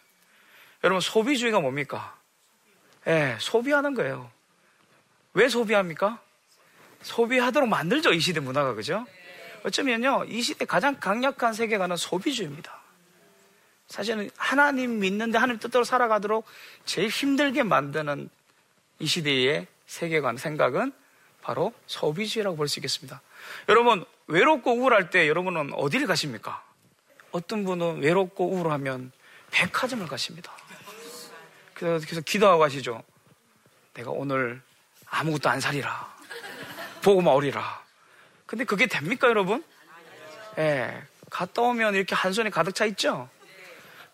여러분, 0.82 1.00
소비주의가 1.00 1.60
뭡니까? 1.60 2.16
예, 3.06 3.36
소비하는 3.38 3.94
거예요. 3.94 4.30
왜 5.34 5.48
소비합니까? 5.48 6.20
소비하도록 7.02 7.68
만들죠, 7.68 8.12
이 8.12 8.20
시대 8.20 8.40
문화가, 8.40 8.74
그죠? 8.74 9.06
어쩌면요, 9.62 10.24
이 10.28 10.42
시대 10.42 10.64
가장 10.64 10.98
강력한 10.98 11.52
세계관은 11.52 11.96
소비주의입니다. 11.96 12.80
사실은 13.88 14.30
하나님 14.36 14.98
믿는데 14.98 15.38
하나님 15.38 15.60
뜻대로 15.60 15.84
살아가도록 15.84 16.46
제일 16.84 17.08
힘들게 17.08 17.62
만드는 17.62 18.28
이 18.98 19.06
시대의 19.06 19.66
세계관, 19.86 20.36
생각은 20.36 20.92
바로 21.44 21.74
소비주의라고 21.86 22.56
볼 22.56 22.68
수 22.68 22.78
있겠습니다. 22.80 23.20
여러분, 23.68 24.04
외롭고 24.26 24.72
우울할 24.72 25.10
때 25.10 25.28
여러분은 25.28 25.74
어디를 25.74 26.06
가십니까? 26.06 26.64
어떤 27.32 27.64
분은 27.64 28.00
외롭고 28.00 28.48
우울하면 28.48 29.12
백화점을 29.50 30.06
가십니다. 30.06 30.50
그래서 31.74 32.20
기도하고 32.22 32.60
가시죠. 32.60 33.02
내가 33.92 34.10
오늘 34.10 34.62
아무것도 35.06 35.50
안 35.50 35.60
살이라. 35.60 36.14
보고만 37.02 37.34
오리라. 37.34 37.82
근데 38.46 38.64
그게 38.64 38.86
됩니까, 38.86 39.28
여러분? 39.28 39.62
예. 40.58 41.02
갔다 41.28 41.62
오면 41.62 41.94
이렇게 41.94 42.14
한 42.14 42.32
손에 42.32 42.48
가득 42.48 42.74
차 42.74 42.86
있죠? 42.86 43.28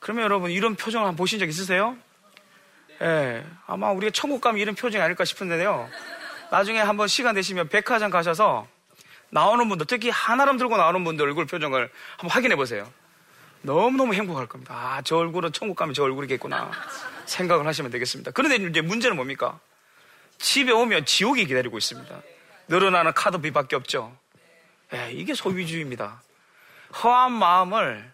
그러면 0.00 0.24
여러분, 0.24 0.50
이런 0.50 0.74
표정 0.74 1.02
한번 1.02 1.16
보신 1.16 1.38
적 1.38 1.48
있으세요? 1.48 1.96
예. 3.02 3.46
아마 3.66 3.92
우리가 3.92 4.10
천국 4.12 4.40
가면 4.40 4.60
이런 4.60 4.74
표정이 4.74 5.02
아닐까 5.02 5.24
싶은데요. 5.24 5.88
나중에 6.50 6.80
한번 6.80 7.08
시간 7.08 7.34
되시면 7.34 7.68
백화점 7.68 8.10
가셔서 8.10 8.66
나오는 9.30 9.68
분들, 9.68 9.86
특히 9.86 10.10
한아름 10.10 10.58
들고 10.58 10.76
나오는 10.76 11.04
분들 11.04 11.24
얼굴 11.24 11.46
표정을 11.46 11.90
한번 12.16 12.30
확인해 12.30 12.56
보세요. 12.56 12.90
너무너무 13.62 14.14
행복할 14.14 14.46
겁니다. 14.46 14.74
아, 14.74 15.02
저 15.02 15.16
얼굴은 15.18 15.52
천국 15.52 15.76
가면 15.76 15.94
저 15.94 16.02
얼굴이겠구나. 16.02 16.70
생각을 17.26 17.66
하시면 17.66 17.90
되겠습니다. 17.90 18.32
그런데 18.32 18.56
이제 18.56 18.80
문제는 18.80 19.16
뭡니까? 19.16 19.60
집에 20.38 20.72
오면 20.72 21.04
지옥이 21.04 21.44
기다리고 21.46 21.78
있습니다. 21.78 22.22
늘어나는 22.68 23.12
카드비밖에 23.12 23.76
없죠. 23.76 24.16
예, 24.94 25.12
이게 25.12 25.34
소비주의입니다. 25.34 26.22
허한 27.04 27.32
마음을 27.32 28.12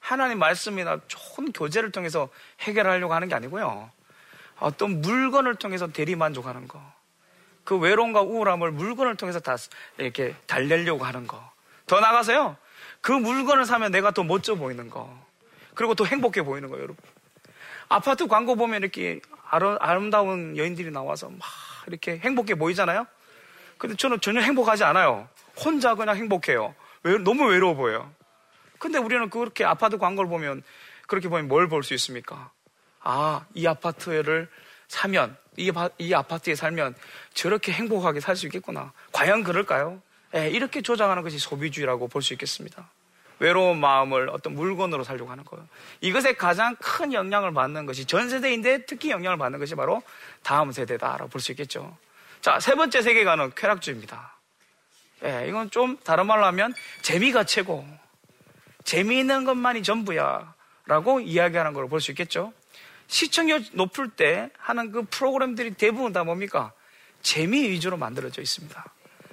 하나님 0.00 0.38
말씀이나 0.38 1.00
좋은 1.06 1.52
교제를 1.52 1.90
통해서 1.90 2.28
해결하려고 2.60 3.14
하는 3.14 3.28
게 3.28 3.34
아니고요. 3.34 3.90
어떤 4.58 5.00
물건을 5.00 5.54
통해서 5.54 5.86
대리만족하는 5.90 6.68
거. 6.68 6.93
그 7.64 7.76
외로움과 7.78 8.22
우울함을 8.22 8.70
물건을 8.72 9.16
통해서 9.16 9.40
다 9.40 9.56
이렇게 9.98 10.34
달래려고 10.46 11.04
하는 11.04 11.26
거. 11.26 11.50
더 11.86 12.00
나가서요. 12.00 12.56
그 13.00 13.12
물건을 13.12 13.64
사면 13.66 13.90
내가 13.90 14.10
더 14.10 14.22
멋져 14.22 14.54
보이는 14.54 14.88
거. 14.90 15.22
그리고 15.74 15.94
더 15.94 16.04
행복해 16.04 16.42
보이는 16.42 16.68
거, 16.70 16.76
여러분. 16.76 16.96
아파트 17.88 18.26
광고 18.26 18.54
보면 18.56 18.82
이렇게 18.82 19.20
아름다운 19.50 20.56
여인들이 20.56 20.90
나와서 20.90 21.28
막 21.28 21.40
이렇게 21.86 22.18
행복해 22.18 22.54
보이잖아요? 22.54 23.06
근데 23.78 23.96
저는 23.96 24.20
전혀 24.20 24.40
행복하지 24.40 24.84
않아요. 24.84 25.28
혼자 25.62 25.94
그냥 25.94 26.16
행복해요. 26.16 26.74
왜, 27.02 27.18
너무 27.18 27.46
외로워 27.48 27.74
보여요. 27.74 28.10
근데 28.78 28.98
우리는 28.98 29.28
그렇게 29.30 29.64
아파트 29.64 29.98
광고를 29.98 30.28
보면 30.30 30.62
그렇게 31.06 31.28
보면 31.28 31.48
뭘 31.48 31.68
볼 31.68 31.82
수 31.82 31.92
있습니까? 31.94 32.50
아, 33.00 33.44
이 33.54 33.66
아파트를 33.66 34.48
사면, 34.88 35.36
이, 35.56 35.72
이 35.98 36.14
아파트에 36.14 36.54
살면 36.54 36.94
저렇게 37.34 37.72
행복하게 37.72 38.20
살 38.20 38.36
수 38.36 38.46
있겠구나. 38.46 38.92
과연 39.12 39.44
그럴까요? 39.44 40.00
예, 40.34 40.50
이렇게 40.50 40.82
조장하는 40.82 41.22
것이 41.22 41.38
소비주의라고 41.38 42.08
볼 42.08 42.22
수 42.22 42.32
있겠습니다. 42.34 42.90
외로운 43.40 43.78
마음을 43.78 44.28
어떤 44.30 44.54
물건으로 44.54 45.04
살려고 45.04 45.30
하는 45.30 45.44
거예요. 45.44 45.66
이것에 46.00 46.34
가장 46.34 46.76
큰 46.76 47.12
영향을 47.12 47.52
받는 47.52 47.84
것이 47.86 48.04
전 48.04 48.28
세대인데 48.28 48.86
특히 48.86 49.10
영향을 49.10 49.36
받는 49.38 49.58
것이 49.58 49.74
바로 49.74 50.02
다음 50.42 50.72
세대다라고 50.72 51.28
볼 51.28 51.40
수 51.40 51.52
있겠죠. 51.52 51.96
자, 52.40 52.60
세 52.60 52.74
번째 52.74 53.02
세계관은 53.02 53.52
쾌락주의입니다. 53.56 54.34
예, 55.24 55.46
이건 55.48 55.70
좀 55.70 55.96
다른 56.04 56.26
말로 56.26 56.44
하면 56.46 56.74
재미가 57.02 57.44
최고. 57.44 57.86
재미있는 58.84 59.44
것만이 59.44 59.82
전부야. 59.82 60.54
라고 60.86 61.18
이야기하는 61.20 61.72
걸 61.72 61.86
볼 61.88 62.00
수 62.00 62.10
있겠죠. 62.10 62.52
시청률 63.06 63.64
높을 63.72 64.10
때 64.10 64.50
하는 64.58 64.90
그 64.90 65.02
프로그램들이 65.04 65.74
대부분 65.74 66.12
다 66.12 66.24
뭡니까? 66.24 66.72
재미 67.22 67.68
위주로 67.68 67.96
만들어져 67.96 68.42
있습니다. 68.42 68.84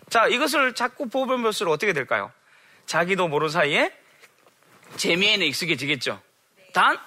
자, 0.10 0.28
이것을 0.28 0.75
자꾸 0.75 1.08
보면 1.08 1.42
볼수록 1.42 1.74
어떻게 1.74 1.94
될까요? 1.94 2.32
자기도 2.86 3.28
모르는 3.28 3.50
사이에 3.50 3.94
재미에는 4.98 5.46
익숙해지겠죠. 5.48 6.22
단, 6.74 6.98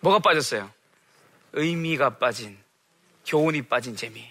뭐가 0.00 0.18
빠졌어요? 0.18 0.70
의미가 1.52 2.18
빠진, 2.18 2.58
교훈이 3.26 3.62
빠진 3.62 3.96
재미. 3.96 4.30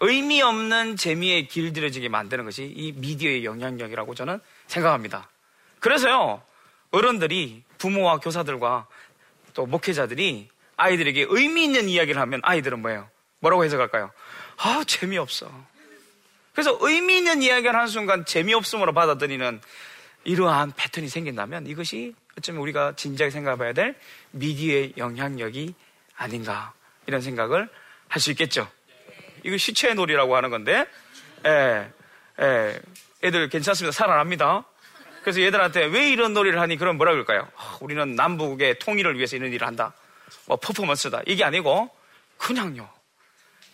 의미 0.00 0.42
없는 0.42 0.96
재미에 0.96 1.42
길들여지게 1.42 2.08
만드는 2.08 2.44
것이 2.44 2.64
이 2.64 2.92
미디어의 2.92 3.44
영향력이라고 3.44 4.14
저는 4.14 4.40
생각합니다. 4.66 5.30
그래서요, 5.80 6.42
어른들이 6.90 7.62
부모와 7.78 8.18
교사들과 8.18 8.86
또 9.54 9.66
목회자들이 9.66 10.48
아이들에게 10.76 11.26
의미 11.28 11.64
있는 11.64 11.88
이야기를 11.88 12.20
하면 12.20 12.40
아이들은 12.42 12.80
뭐예요? 12.80 13.08
뭐라고 13.40 13.64
해석할까요? 13.64 14.10
아, 14.58 14.84
재미없어. 14.86 15.50
그래서 16.52 16.76
의미 16.80 17.18
있는 17.18 17.42
이야기를 17.42 17.74
하는 17.74 17.86
순간 17.86 18.24
재미없음으로 18.24 18.92
받아들이는 18.94 19.60
이러한 20.24 20.72
패턴이 20.76 21.08
생긴다면 21.08 21.66
이것이 21.66 22.14
어쩌면 22.38 22.62
우리가 22.62 22.94
진지하게 22.96 23.30
생각해 23.30 23.58
봐야 23.58 23.72
될 23.72 23.94
미디어의 24.32 24.94
영향력이 24.96 25.74
아닌가 26.16 26.72
이런 27.06 27.20
생각을 27.20 27.68
할 28.08 28.20
수 28.20 28.30
있겠죠. 28.30 28.68
이거 29.44 29.56
시체 29.56 29.94
놀이라고 29.94 30.34
하는 30.36 30.50
건데, 30.50 30.86
예, 31.44 31.90
예, 32.40 32.80
애들 33.22 33.48
괜찮습니다. 33.48 33.92
살아납니다. 33.92 34.64
그래서 35.22 35.40
얘들한테 35.40 35.86
왜 35.86 36.10
이런 36.10 36.32
놀이를 36.32 36.60
하니? 36.60 36.76
그럼 36.76 36.96
뭐라 36.96 37.12
그럴까요? 37.12 37.48
아, 37.56 37.78
우리는 37.80 38.14
남북의 38.14 38.78
통일을 38.78 39.16
위해서 39.16 39.36
이런 39.36 39.52
일을 39.52 39.66
한다. 39.66 39.92
뭐 40.46 40.56
퍼포먼스다. 40.56 41.22
이게 41.26 41.44
아니고 41.44 41.90
그냥요. 42.38 42.88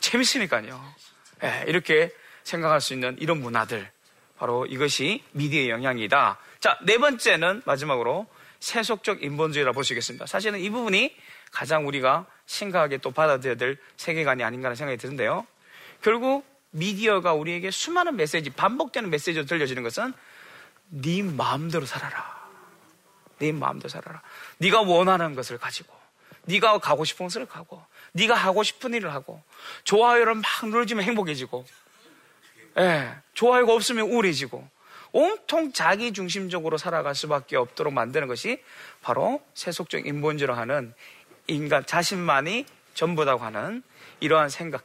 재밌으니까요. 0.00 0.94
예, 1.44 1.64
이렇게 1.66 2.12
생각할 2.44 2.80
수 2.80 2.92
있는 2.94 3.16
이런 3.20 3.40
문화들. 3.40 3.90
바로 4.38 4.66
이것이 4.66 5.22
미디어의 5.32 5.70
영향이다. 5.70 6.38
자, 6.60 6.78
네 6.82 6.98
번째는 6.98 7.62
마지막으로 7.64 8.26
세속적 8.60 9.22
인본주의라 9.22 9.72
있겠습니다. 9.72 10.26
사실은 10.26 10.60
이 10.60 10.70
부분이 10.70 11.14
가장 11.50 11.86
우리가 11.86 12.26
심각하게 12.46 12.98
또 12.98 13.10
받아들여야 13.10 13.56
될 13.56 13.78
세계관이 13.96 14.42
아닌가 14.42 14.66
하는 14.66 14.76
생각이 14.76 14.98
드는데요. 14.98 15.46
결국 16.00 16.44
미디어가 16.70 17.34
우리에게 17.34 17.70
수많은 17.70 18.16
메시지, 18.16 18.50
반복되는 18.50 19.10
메시지로 19.10 19.44
들려지는 19.46 19.82
것은 19.82 20.12
네 20.88 21.22
마음대로 21.22 21.86
살아라. 21.86 22.48
네 23.38 23.52
마음대로 23.52 23.88
살아라. 23.88 24.22
네가 24.58 24.82
원하는 24.82 25.34
것을 25.34 25.58
가지고, 25.58 25.94
네가 26.44 26.78
가고 26.78 27.04
싶은 27.04 27.26
것을 27.26 27.46
가고, 27.46 27.84
네가 28.12 28.34
하고 28.34 28.62
싶은 28.62 28.94
일을 28.94 29.12
하고, 29.12 29.42
좋아요를 29.84 30.34
막 30.34 30.44
눌러주면 30.64 31.04
행복해지고, 31.04 31.64
예, 32.78 33.14
좋아요가 33.34 33.74
없으면 33.74 34.10
우울해지고, 34.10 34.66
온통 35.12 35.72
자기 35.72 36.12
중심적으로 36.12 36.78
살아갈 36.78 37.14
수밖에 37.14 37.56
없도록 37.56 37.92
만드는 37.92 38.28
것이 38.28 38.62
바로 39.02 39.42
세속적 39.54 40.06
인본주의로 40.06 40.54
하는 40.54 40.94
인간 41.48 41.84
자신만이 41.84 42.64
전부다고 42.94 43.44
하는 43.44 43.82
이러한 44.20 44.48
생각, 44.48 44.84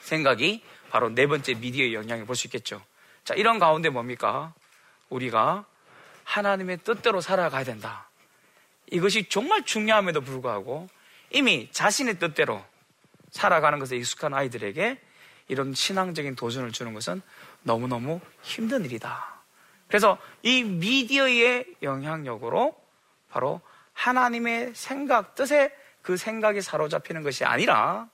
생각이 0.00 0.62
바로 0.90 1.10
네 1.10 1.26
번째 1.26 1.54
미디어의 1.54 1.94
영향을 1.94 2.26
볼 2.26 2.34
수 2.34 2.46
있겠죠. 2.48 2.82
자, 3.24 3.34
이런 3.34 3.58
가운데 3.58 3.88
뭡니까? 3.88 4.52
우리가 5.10 5.64
하나님의 6.24 6.78
뜻대로 6.78 7.20
살아가야 7.20 7.64
된다. 7.64 8.08
이것이 8.90 9.28
정말 9.28 9.64
중요함에도 9.64 10.22
불구하고 10.22 10.88
이미 11.30 11.68
자신의 11.72 12.18
뜻대로 12.18 12.64
살아가는 13.30 13.78
것에 13.78 13.96
익숙한 13.96 14.34
아이들에게 14.34 14.98
이런 15.48 15.74
신앙적인 15.74 16.36
도전을 16.36 16.72
주는 16.72 16.94
것은 16.94 17.22
너무너무 17.62 18.20
힘든 18.42 18.84
일이다. 18.84 19.42
그래서 19.86 20.18
이 20.42 20.62
미디어의 20.62 21.76
영향력으로 21.82 22.74
바로 23.30 23.60
하나님의 23.94 24.72
생각, 24.74 25.34
뜻에 25.34 25.72
그 26.02 26.16
생각이 26.16 26.60
사로잡히는 26.60 27.22
것이 27.22 27.44
아니라 27.44 28.08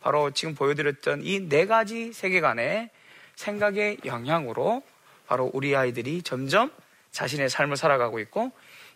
바로 0.00 0.30
지금 0.30 0.54
보여드렸던 0.54 1.22
이 1.22 1.48
네 1.48 1.66
가지 1.66 2.12
세계관의 2.12 2.90
생각의 3.36 3.98
영향으로 4.04 4.82
바로 5.26 5.50
우리 5.52 5.76
아이들이 5.76 6.22
점점 6.22 6.72
자신의 7.12 7.48
삶을 7.50 7.76
살아가고 7.76 8.18
있고 8.20 8.50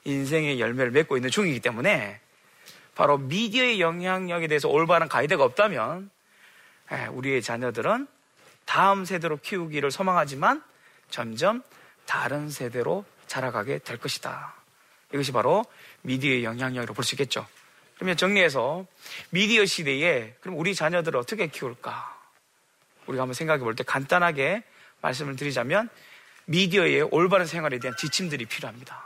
인생의 0.04 0.60
열매를 0.60 0.90
맺고 0.92 1.16
있는 1.16 1.30
중이기 1.30 1.60
때문에 1.60 2.20
바로 2.94 3.18
미디어의 3.18 3.80
영향력에 3.80 4.46
대해서 4.46 4.68
올바른 4.68 5.08
가이드가 5.08 5.44
없다면 5.44 6.10
예, 6.92 7.06
우리의 7.06 7.42
자녀들은 7.42 8.06
다음 8.64 9.04
세대로 9.04 9.36
키우기를 9.38 9.90
소망하지만 9.90 10.62
점점 11.10 11.62
다른 12.06 12.50
세대로 12.50 13.04
자라가게 13.26 13.78
될 13.78 13.98
것이다. 13.98 14.54
이것이 15.12 15.32
바로 15.32 15.64
미디어의 16.02 16.44
영향력으로 16.44 16.94
볼 16.94 17.04
수 17.04 17.14
있겠죠. 17.14 17.46
그러면 17.96 18.16
정리해서 18.16 18.86
미디어 19.30 19.64
시대에 19.64 20.34
그럼 20.40 20.58
우리 20.58 20.74
자녀들을 20.74 21.18
어떻게 21.18 21.46
키울까? 21.46 22.12
우리가 23.06 23.22
한번 23.22 23.34
생각해 23.34 23.60
볼 23.62 23.74
때 23.76 23.84
간단하게 23.84 24.64
말씀을 25.00 25.36
드리자면 25.36 25.88
미디어의 26.46 27.02
올바른 27.02 27.46
생활에 27.46 27.78
대한 27.78 27.96
지침들이 27.96 28.44
필요합니다. 28.46 29.02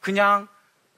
그냥 0.00 0.48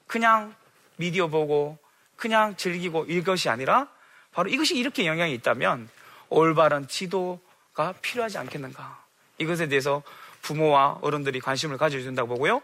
그냥 0.05 0.55
미디어 0.97 1.27
보고 1.27 1.77
그냥 2.15 2.55
즐기고 2.57 3.05
이것이 3.05 3.49
아니라 3.49 3.87
바로 4.31 4.49
이것이 4.49 4.75
이렇게 4.75 5.05
영향이 5.05 5.33
있다면 5.35 5.89
올바른 6.29 6.87
지도가 6.87 7.93
필요하지 8.01 8.37
않겠는가? 8.37 9.03
이것에 9.37 9.67
대해서 9.67 10.03
부모와 10.41 10.99
어른들이 11.01 11.39
관심을 11.39 11.77
가져야 11.77 12.03
된다고 12.03 12.29
보고요. 12.29 12.61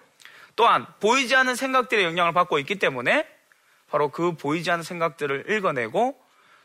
또한 0.56 0.86
보이지 1.00 1.36
않는 1.36 1.56
생각들의 1.56 2.04
영향을 2.04 2.34
받고 2.34 2.60
있기 2.60 2.78
때문에 2.78 3.28
바로 3.90 4.10
그 4.10 4.36
보이지 4.36 4.70
않는 4.72 4.84
생각들을 4.84 5.50
읽어내고 5.50 6.20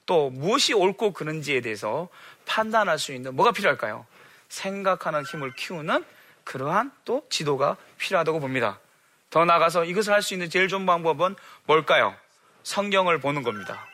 또 0.07 0.31
무엇이 0.31 0.73
옳고 0.73 1.13
그른지에 1.13 1.61
대해서 1.61 2.09
판단할 2.47 2.99
수 2.99 3.13
있는 3.13 3.37
뭐가 3.37 3.53
필요할까요? 3.53 4.07
생각하는 4.49 5.25
힘을 5.25 5.53
키우는 5.55 6.05
그러한 6.45 6.91
또 7.05 7.27
지도가 7.29 7.77
필요하다고 7.99 8.41
봅니다. 8.41 8.81
더 9.31 9.45
나아가서 9.45 9.85
이것을 9.85 10.13
할 10.13 10.23
수 10.23 10.35
있는 10.35 10.49
제일 10.51 10.69
좋은 10.69 10.87
방법은 10.87 11.37
뭘까요? 11.65 12.15
성경을 12.63 13.19
보는 13.21 13.43
겁니다. 13.43 13.87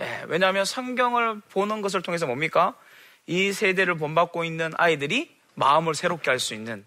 예, 0.00 0.24
왜냐하면 0.28 0.64
성경을 0.64 1.40
보는 1.50 1.80
것을 1.82 2.02
통해서 2.02 2.26
뭡니까? 2.26 2.74
이 3.26 3.52
세대를 3.52 3.96
본받고 3.96 4.44
있는 4.44 4.72
아이들이 4.76 5.34
마음을 5.54 5.94
새롭게 5.94 6.30
할 6.30 6.38
수 6.38 6.54
있는 6.54 6.84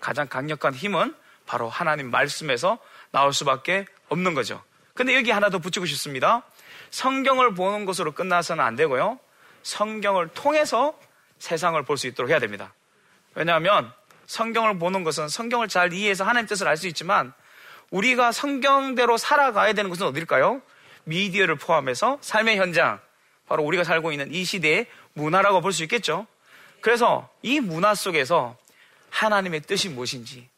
가장 0.00 0.28
강력한 0.28 0.74
힘은 0.74 1.14
바로 1.46 1.68
하나님 1.68 2.10
말씀에서 2.10 2.78
나올 3.10 3.32
수밖에 3.32 3.86
없는 4.08 4.34
거죠. 4.34 4.62
근데 4.94 5.14
여기 5.16 5.30
하나 5.30 5.50
더 5.50 5.58
붙이고 5.58 5.86
싶습니다. 5.86 6.42
성경을 6.90 7.54
보는 7.54 7.84
것으로 7.84 8.12
끝나서는 8.12 8.62
안 8.64 8.76
되고요. 8.76 9.18
성경을 9.62 10.28
통해서 10.28 10.98
세상을 11.38 11.80
볼 11.84 11.96
수 11.96 12.06
있도록 12.06 12.30
해야 12.30 12.38
됩니다. 12.38 12.72
왜냐하면 13.34 13.92
성경을 14.30 14.78
보는 14.78 15.02
것은 15.02 15.28
성경을 15.28 15.66
잘 15.66 15.92
이해해서 15.92 16.22
하나님 16.22 16.46
뜻을 16.46 16.68
알 16.68 16.76
수 16.76 16.86
있지만 16.86 17.32
우리가 17.90 18.30
성경대로 18.30 19.16
살아가야 19.16 19.72
되는 19.72 19.90
것은 19.90 20.06
어딜까요? 20.06 20.62
미디어를 21.02 21.56
포함해서 21.56 22.18
삶의 22.20 22.56
현장, 22.56 23.00
바로 23.48 23.64
우리가 23.64 23.82
살고 23.82 24.12
있는 24.12 24.32
이 24.32 24.44
시대의 24.44 24.86
문화라고 25.14 25.60
볼 25.60 25.72
수 25.72 25.82
있겠죠. 25.82 26.28
그래서 26.80 27.28
이 27.42 27.58
문화 27.58 27.96
속에서 27.96 28.56
하나님의 29.10 29.62
뜻이 29.62 29.88
무엇인지, 29.88 30.48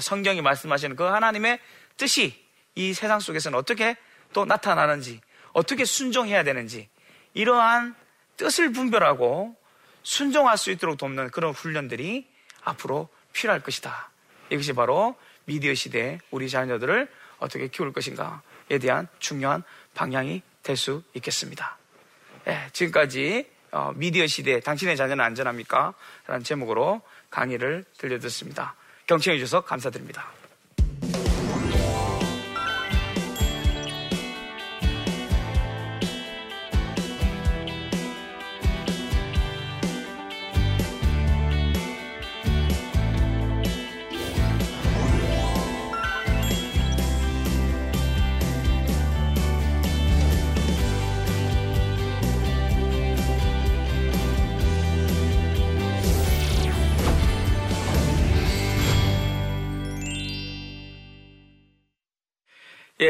성경이 0.00 0.42
말씀하시는 0.42 0.96
그 0.96 1.04
하나님의 1.04 1.60
뜻이 1.96 2.44
이 2.74 2.94
세상 2.94 3.20
속에서는 3.20 3.56
어떻게 3.56 3.96
또 4.32 4.44
나타나는지, 4.44 5.20
어떻게 5.52 5.84
순종해야 5.84 6.42
되는지, 6.42 6.88
이러한 7.34 7.94
뜻을 8.36 8.72
분별하고 8.72 9.54
순종할 10.02 10.58
수 10.58 10.72
있도록 10.72 10.98
돕는 10.98 11.30
그런 11.30 11.52
훈련들이 11.52 12.33
앞으로 12.64 13.08
필요할 13.32 13.60
것이다. 13.62 14.10
이것이 14.50 14.72
바로 14.72 15.16
미디어 15.44 15.74
시대에 15.74 16.18
우리 16.30 16.48
자녀들을 16.48 17.08
어떻게 17.38 17.68
키울 17.68 17.92
것인가에 17.92 18.78
대한 18.80 19.08
중요한 19.18 19.62
방향이 19.94 20.42
될 20.62 20.76
수 20.76 21.02
있겠습니다. 21.14 21.76
네, 22.44 22.68
지금까지 22.72 23.46
어, 23.70 23.92
미디어 23.96 24.26
시대 24.26 24.60
당신의 24.60 24.96
자녀는 24.96 25.24
안전합니까? 25.24 25.94
라는 26.26 26.44
제목으로 26.44 27.02
강의를 27.30 27.84
들려드렸습니다. 27.98 28.74
경청해 29.06 29.38
주셔서 29.38 29.62
감사드립니다. 29.64 30.30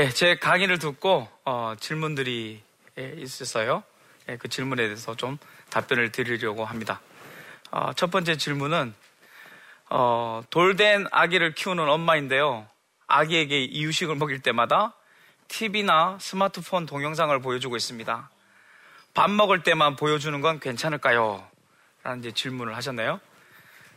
예, 0.04 0.10
제 0.10 0.36
강의를 0.36 0.78
듣고 0.78 1.26
어, 1.46 1.72
질문들이 1.80 2.60
예, 2.98 3.14
있었어요. 3.16 3.82
예, 4.28 4.36
그 4.36 4.48
질문에 4.48 4.82
대해서 4.82 5.16
좀 5.16 5.38
답변을 5.70 6.12
드리려고 6.12 6.66
합니다. 6.66 7.00
어, 7.70 7.90
첫 7.94 8.10
번째 8.10 8.36
질문은 8.36 8.94
어, 9.88 10.42
돌된 10.50 11.06
아기를 11.10 11.54
키우는 11.54 11.88
엄마인데요. 11.88 12.68
아기에게 13.06 13.64
이유식을 13.64 14.16
먹일 14.16 14.42
때마다 14.42 14.92
TV나 15.48 16.18
스마트폰 16.20 16.84
동영상을 16.84 17.38
보여주고 17.40 17.74
있습니다. 17.74 18.30
밥 19.14 19.30
먹을 19.30 19.62
때만 19.62 19.96
보여주는 19.96 20.38
건 20.42 20.60
괜찮을까요? 20.60 21.48
라는 22.02 22.18
이제 22.18 22.30
질문을 22.30 22.76
하셨네요. 22.76 23.20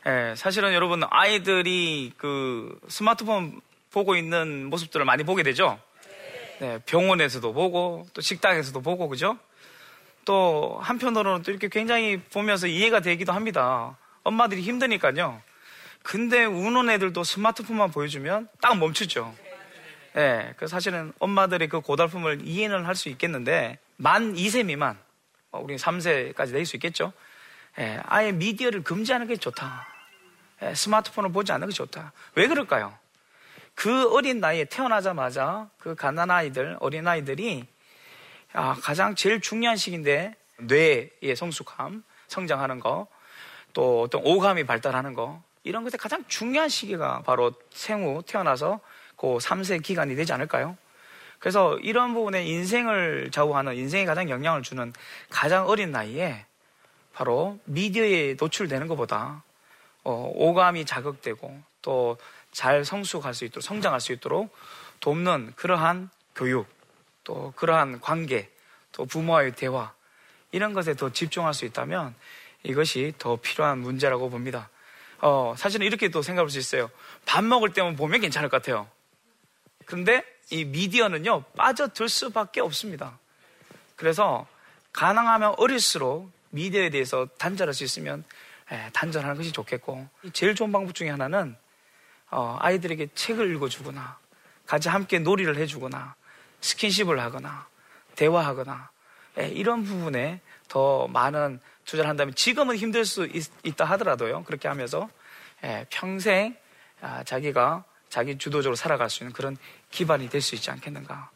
예, 0.06 0.36
사실은 0.38 0.72
여러분 0.72 1.04
아이들이 1.10 2.14
그 2.16 2.80
스마트폰 2.88 3.60
보고 3.92 4.16
있는 4.16 4.70
모습들을 4.70 5.06
많이 5.06 5.26
보게 5.26 5.44
되죠. 5.44 5.78
네, 6.60 6.80
병원에서도 6.86 7.54
보고 7.54 8.08
또 8.14 8.22
식당에서도 8.22 8.82
보고 8.82 9.08
그죠? 9.08 9.38
또 10.26 10.80
한편으로는 10.82 11.44
또 11.44 11.52
이렇게 11.52 11.68
굉장히 11.70 12.20
보면서 12.20 12.68
이해가 12.68 13.00
되기도 13.02 13.32
합니다. 13.32 13.98
엄마들이 14.24 14.62
힘드니까요. 14.62 15.42
근데 16.04 16.46
우는 16.46 16.90
애들도 16.90 17.24
스마트폰만 17.24 17.92
보여주면 17.92 18.50
딱 18.62 18.78
멈추죠. 18.78 19.34
예, 20.16 20.20
네, 20.20 20.54
그 20.58 20.68
사실은 20.68 21.14
엄마들의 21.20 21.68
그 21.70 21.82
고달픔을 21.82 22.42
이해는 22.44 22.86
할 22.86 22.96
수 22.96 23.10
있겠는데 23.10 23.78
만 23.98 24.34
2세 24.34 24.66
미만, 24.66 24.98
어, 25.52 25.60
우리 25.60 25.76
3세까지 25.76 26.54
낼 26.54 26.66
수 26.66 26.76
있겠죠. 26.78 27.14
예, 27.80 28.02
아예 28.06 28.32
미디어를 28.32 28.84
금지하는 28.84 29.28
게 29.28 29.38
좋다. 29.38 29.88
예, 30.64 30.74
스마트폰을 30.74 31.32
보지 31.32 31.52
않는 31.52 31.68
게 31.68 31.74
좋다. 31.74 32.12
왜 32.36 32.48
그럴까요? 32.48 32.98
그 33.78 34.12
어린 34.12 34.40
나이에 34.40 34.66
태어나자마자 34.66 35.70
그 35.78 35.94
가난아이들, 35.94 36.78
어린아이들이 36.80 37.68
아, 38.54 38.74
가장 38.74 39.14
제일 39.14 39.40
중요한 39.40 39.78
시기인데 39.78 40.34
뇌의 40.58 41.36
성숙함, 41.36 42.04
성장하는 42.28 42.80
거, 42.80 43.06
또 43.74 44.02
어떤 44.02 44.26
오감이 44.26 44.64
발달하는 44.64 45.14
거, 45.14 45.44
이런 45.64 45.84
것에 45.84 45.96
가장 45.96 46.26
중요한 46.28 46.70
시기가 46.70 47.22
바로 47.22 47.54
생후 47.70 48.24
태어나서 48.26 48.80
그 49.16 49.38
3세 49.38 49.84
기간이 49.84 50.16
되지 50.16 50.34
않을까요? 50.34 50.76
그래서 51.38 51.78
이런 51.78 52.16
부분에 52.16 52.46
인생을 52.46 53.30
좌우하는 53.32 53.76
인생에 53.76 54.06
가장 54.06 54.32
영향을 54.32 54.64
주는 54.64 54.92
가장 55.30 55.68
어린 55.68 55.92
나이에 55.92 56.48
바로 57.14 57.60
미디어에 57.66 58.38
노출되는 58.40 58.88
것보다 58.88 59.44
어, 60.04 60.32
오감이 60.34 60.86
자극되고 60.86 61.62
또 61.84 62.18
잘 62.58 62.84
성숙할 62.84 63.36
수 63.36 63.46
있도록 63.46 63.64
성장할 63.64 64.02
수 64.02 64.12
있도록 64.14 64.52
돕는 65.00 65.54
그러한 65.56 66.10
교육 66.34 66.68
또 67.24 67.54
그러한 67.56 68.02
관계 68.02 68.50
또 68.94 69.06
부모와의 69.06 69.56
대화 69.56 69.94
이런 70.52 70.74
것에 70.74 70.96
더 70.96 71.12
집중할 71.12 71.54
수 71.54 71.66
있다면 71.66 72.16
이것이 72.64 73.14
더 73.20 73.36
필요한 73.36 73.78
문제라고 73.78 74.32
봅니다. 74.32 74.72
어, 75.20 75.54
사실은 75.56 75.86
이렇게 75.86 76.10
또 76.10 76.24
생각할 76.24 76.50
수 76.50 76.58
있어요. 76.58 76.90
밥 77.28 77.44
먹을 77.44 77.74
때만 77.74 77.96
보면 77.96 78.22
괜찮을 78.22 78.50
것 78.50 78.60
같아요. 78.60 78.90
그런데 79.86 80.26
이 80.50 80.66
미디어는요, 80.66 81.44
빠져들 81.56 82.10
수밖에 82.10 82.60
없습니다. 82.62 83.20
그래서 83.96 84.48
가능하면 84.94 85.54
어릴수록 85.60 86.32
미디어에 86.50 86.90
대해서 86.90 87.28
단절할 87.38 87.76
수 87.76 87.84
있으면 87.84 88.24
예, 88.72 88.90
단절하는 88.94 89.36
것이 89.36 89.52
좋겠고 89.52 90.08
제일 90.34 90.56
좋은 90.56 90.72
방법 90.72 90.96
중에 90.96 91.12
하나는 91.12 91.56
어, 92.30 92.58
아이들에게 92.60 93.10
책을 93.16 93.54
읽어주거나 93.56 94.18
같이 94.66 94.90
함께 94.90 95.20
놀이를 95.20 95.58
해주거나 95.58 96.16
스킨십을 96.62 97.20
하거나 97.20 97.68
대화하거나 98.16 98.90
예, 99.40 99.48
이런 99.50 99.84
부분에 99.84 100.42
더 100.68 101.08
많은 101.08 101.60
투자를 101.86 102.10
한다면 102.10 102.34
지금은 102.36 102.76
힘들 102.76 103.06
수 103.06 103.26
있, 103.28 103.50
다 103.78 103.86
하더라도요 103.86 104.44
그렇게 104.44 104.68
하면서 104.68 105.10
예, 105.64 105.86
평생 105.90 106.56
아, 107.02 107.24
자기가 107.24 107.84
자기 108.10 108.38
주도적으로 108.38 108.76
살아갈 108.76 109.10
수 109.10 109.24
있는 109.24 109.34
그런 109.34 109.56
기반이 109.92 110.30
될 110.30 110.42
수 110.42 110.56
있지 110.56 110.72
않겠는가 110.72 111.30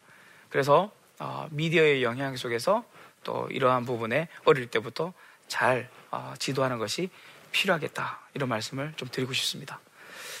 그래서 0.48 0.90
어, 1.18 1.46
미디어의 1.50 2.02
영향 2.02 2.36
속에서 2.36 2.84
또 3.24 3.48
이러한 3.50 3.84
부분에 3.84 4.28
어릴 4.44 4.66
때부터 4.66 5.12
잘 5.46 5.88
어, 6.10 6.34
지도하는 6.38 6.78
것이 6.78 7.08
필요하겠다. 7.52 8.20
이런 8.34 8.48
말씀을 8.48 8.92
좀 8.96 9.08
드리고 9.08 9.32
싶습니다. 9.32 9.80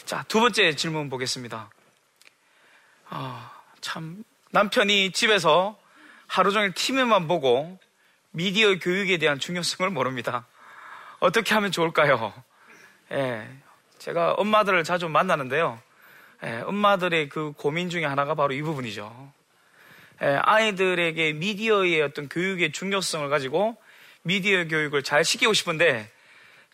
자, 0.04 0.24
두 0.28 0.40
번째 0.40 0.74
질문 0.74 1.08
보겠습니다. 1.08 1.70
어, 3.10 3.50
참, 3.80 4.24
남편이 4.50 5.12
집에서 5.12 5.78
하루 6.26 6.50
종일 6.50 6.72
TV만 6.72 7.28
보고 7.28 7.78
미디어 8.30 8.78
교육에 8.78 9.18
대한 9.18 9.38
중요성을 9.38 9.88
모릅니다. 9.90 10.46
어떻게 11.20 11.54
하면 11.54 11.70
좋을까요? 11.70 12.32
예, 13.12 13.48
제가 13.98 14.32
엄마들을 14.32 14.82
자주 14.82 15.08
만나는데요. 15.08 15.80
예, 16.44 16.62
엄마들의 16.64 17.28
그 17.28 17.52
고민 17.52 17.88
중에 17.88 18.04
하나가 18.04 18.34
바로 18.34 18.52
이 18.54 18.62
부분이죠. 18.62 19.32
예, 20.22 20.26
아이들에게 20.42 21.34
미디어의 21.34 22.02
어떤 22.02 22.28
교육의 22.28 22.72
중요성을 22.72 23.28
가지고 23.28 23.76
미디어 24.22 24.66
교육을 24.66 25.04
잘 25.04 25.24
시키고 25.24 25.52
싶은데 25.52 26.10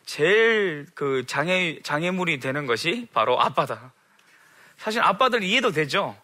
제일 0.09 0.87
그 0.95 1.27
장애, 1.27 1.79
장애물이 1.83 2.41
되는 2.41 2.65
것이 2.65 3.07
바로 3.13 3.39
아빠다. 3.39 3.93
사실 4.79 5.03
아빠들 5.03 5.43
이해도 5.43 5.71
되죠? 5.71 6.17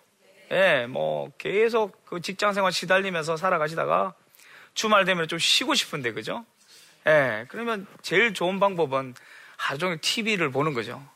예, 0.51 0.87
뭐 0.87 1.31
계속 1.37 2.03
그 2.07 2.23
직장 2.23 2.55
생활 2.55 2.73
시달리면서 2.73 3.37
살아가시다가 3.37 4.15
주말 4.73 5.05
되면 5.05 5.29
좀 5.29 5.39
쉬고 5.39 5.75
싶은데, 5.75 6.13
그죠? 6.13 6.47
예, 7.07 7.45
그러면 7.49 7.87
제일 8.01 8.33
좋은 8.33 8.59
방법은 8.59 9.15
하루 9.59 9.79
종일 9.79 9.99
TV를 9.99 10.51
보는 10.51 10.73
거죠. 10.73 11.07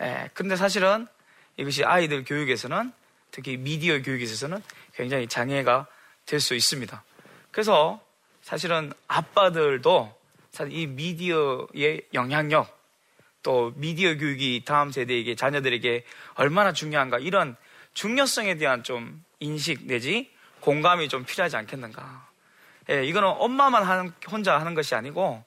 예, 0.00 0.28
근데 0.34 0.56
사실은 0.56 1.06
이것이 1.56 1.84
아이들 1.84 2.24
교육에서는 2.24 2.92
특히 3.30 3.56
미디어 3.56 4.02
교육에 4.02 4.24
있어서는 4.24 4.60
굉장히 4.94 5.28
장애가 5.28 5.86
될 6.26 6.40
수 6.40 6.56
있습니다. 6.56 7.04
그래서 7.52 8.00
사실은 8.42 8.92
아빠들도 9.06 10.20
사실 10.52 10.72
이 10.76 10.86
미디어의 10.86 12.02
영향력 12.12 12.78
또 13.42 13.72
미디어 13.76 14.16
교육이 14.16 14.62
다음 14.66 14.92
세대에게 14.92 15.34
자녀들에게 15.34 16.04
얼마나 16.34 16.72
중요한가 16.72 17.18
이런 17.18 17.56
중요성에 17.94 18.56
대한 18.56 18.82
좀 18.82 19.24
인식 19.40 19.86
내지 19.86 20.30
공감이 20.60 21.08
좀 21.08 21.24
필요하지 21.24 21.56
않겠는가. 21.56 22.28
예, 22.90 23.04
이거는 23.04 23.28
엄마만 23.30 23.82
하는, 23.82 24.12
혼자 24.30 24.58
하는 24.58 24.74
것이 24.74 24.94
아니고 24.94 25.42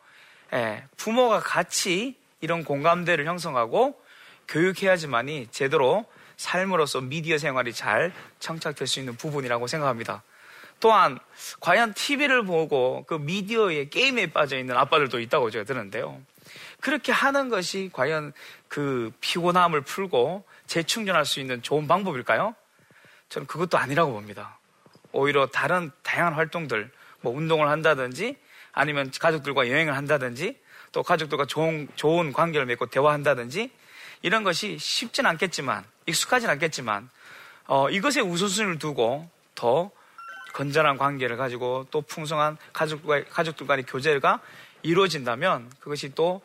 예, 0.54 0.84
부모가 0.98 1.40
같이 1.40 2.18
이런 2.42 2.64
공감대를 2.64 3.26
형성하고 3.26 4.02
교육해야지만이 4.48 5.48
제대로 5.52 6.06
삶으로서 6.38 7.02
미디어 7.02 7.38
생활이 7.38 7.74
잘 7.74 8.12
정착될 8.40 8.88
수 8.88 9.00
있는 9.00 9.16
부분이라고 9.16 9.68
생각합니다. 9.68 10.24
또한 10.80 11.20
과연 11.60 11.94
TV를 11.94 12.44
보고 12.44 13.06
그 13.08 13.16
미디어의 13.16 13.90
게임에 13.90 14.32
빠져 14.32 14.58
있는 14.58 14.78
아빠들도 14.78 15.20
있다고 15.20 15.50
제가 15.50 15.66
들었는데요. 15.66 16.22
그렇게 16.80 17.12
하는 17.12 17.50
것이 17.50 17.90
과연 17.94 18.34
그 18.68 19.12
피곤함을 19.20 19.82
풀고 19.82 20.46
재충전할 20.68 21.26
수 21.26 21.40
있는 21.40 21.62
좋은 21.62 21.88
방법일까요? 21.88 22.56
저는 23.30 23.48
그것도 23.48 23.78
아니라고 23.78 24.12
봅니다. 24.12 24.60
오히려 25.12 25.48
다른 25.48 25.92
다양한 26.04 26.34
활동들, 26.34 26.92
뭐 27.22 27.36
운동을 27.36 27.70
한다든지 27.70 28.38
아니면 28.72 29.12
가족들과 29.20 29.70
여행을 29.70 29.96
한다든지 29.96 30.60
또 30.92 31.02
가족들과 31.02 31.46
좋은, 31.46 31.88
좋은 31.96 32.34
관계를 32.34 32.66
맺고 32.68 32.88
대화한다든지 32.88 33.72
이런 34.22 34.44
것이 34.44 34.78
쉽진 34.78 35.26
않겠지만 35.26 35.84
익숙하진 36.06 36.50
않겠지만 36.50 37.10
어, 37.68 37.90
이것에 37.90 38.22
우선순위를 38.22 38.78
두고 38.80 39.30
더 39.56 39.92
건전한 40.56 40.98
관계를 40.98 41.36
가지고 41.36 41.86
또 41.92 42.02
풍성한 42.02 42.58
가족과 42.72 43.26
가족들 43.26 43.68
간의 43.68 43.86
교제가 43.86 44.40
이루어진다면 44.84 45.70
그것이 45.82 46.16
또 46.16 46.42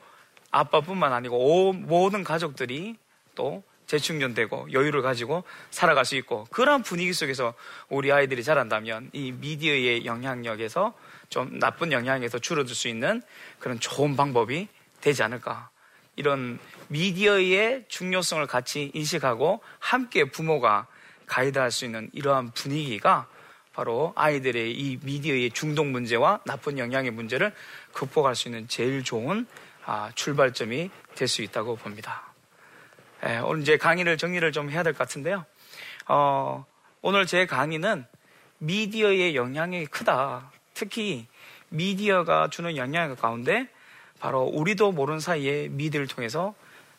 아빠뿐만 0.51 1.13
아니고 1.13 1.73
모든 1.75 2.25
가족들이 2.25 2.97
또 3.37 3.63
재충전되고 3.87 4.73
여유를 4.73 5.03
가지고 5.03 5.45
살아갈 5.71 6.05
수 6.05 6.17
있고 6.17 6.45
그런 6.51 6.83
분위기 6.83 7.13
속에서 7.13 7.55
우리 7.89 8.11
아이들이 8.11 8.43
자란다면 8.43 9.11
이 9.13 9.31
미디어의 9.31 10.05
영향력에서 10.05 10.93
좀 11.29 11.61
나쁜 11.61 11.93
영향에서 11.93 12.41
줄어들 12.41 12.75
수 12.75 12.89
있는 12.89 13.23
그런 13.61 13.79
좋은 13.79 14.17
방법이 14.17 14.67
되지 15.01 15.23
않을까. 15.23 15.71
이런 16.17 16.59
미디어의 16.89 17.85
중요성을 17.87 18.45
같이 18.49 18.91
인식하고 18.93 19.61
함께 19.79 20.25
부모가 20.25 20.89
가이드할 21.27 21.71
수 21.71 21.85
있는 21.85 22.11
이러한 22.13 22.51
분위기가 22.51 23.29
바로 23.73 24.13
아이들의 24.17 24.73
이 24.73 24.99
미디어의 25.03 25.51
중독 25.51 25.87
문제와 25.87 26.41
나쁜 26.45 26.79
영향의 26.79 27.13
문제를 27.13 27.53
극복할 27.93 28.35
수 28.35 28.49
있는 28.49 28.67
제일 28.69 29.05
좋은 29.05 29.47
아, 29.87 30.11
출발점이 30.15 30.91
될 31.15 31.29
수 31.29 31.43
있다고 31.43 31.77
봅니다. 31.77 32.33
예, 33.27 33.39
오늘 33.39 33.63
이제 33.63 33.77
강의를 33.77 34.19
정리를 34.19 34.51
좀 34.53 34.71
해야 34.71 34.83
될 34.83 34.93
것 34.93 34.99
같은데요. 35.01 35.45
어, 36.09 36.65
오늘 37.03 37.27
제 37.27 37.47
강의는 37.47 38.07
미디어의 38.59 39.37
영향력이 39.37 39.87
크다. 39.87 40.51
특히 40.75 41.27
미디어가 41.69 42.49
주는 42.51 42.77
영향력 42.77 43.21
가운데 43.21 43.69
바로 44.19 44.43
우리도 44.43 44.93
모르는 44.93 45.21
사이에 45.21 45.69
미디어를 45.69 46.07
통해서 46.09 46.55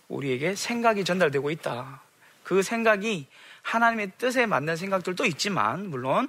우리에게 0.07 0.55
생각이 0.55 1.03
전달되고 1.05 1.51
있다. 1.51 2.01
그 2.43 2.63
생각이 2.63 3.27
하나님의 3.61 4.11
뜻에 4.17 4.45
맞는 4.45 4.75
생각들도 4.75 5.25
있지만, 5.25 5.89
물론, 5.89 6.27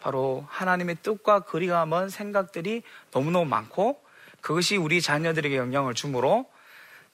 바로 0.00 0.44
하나님의 0.48 0.96
뜻과 1.02 1.40
거리가 1.40 1.86
먼 1.86 2.08
생각들이 2.08 2.82
너무너무 3.12 3.44
많고, 3.46 4.02
그것이 4.40 4.76
우리 4.76 5.00
자녀들에게 5.00 5.56
영향을 5.56 5.94
주므로 5.94 6.46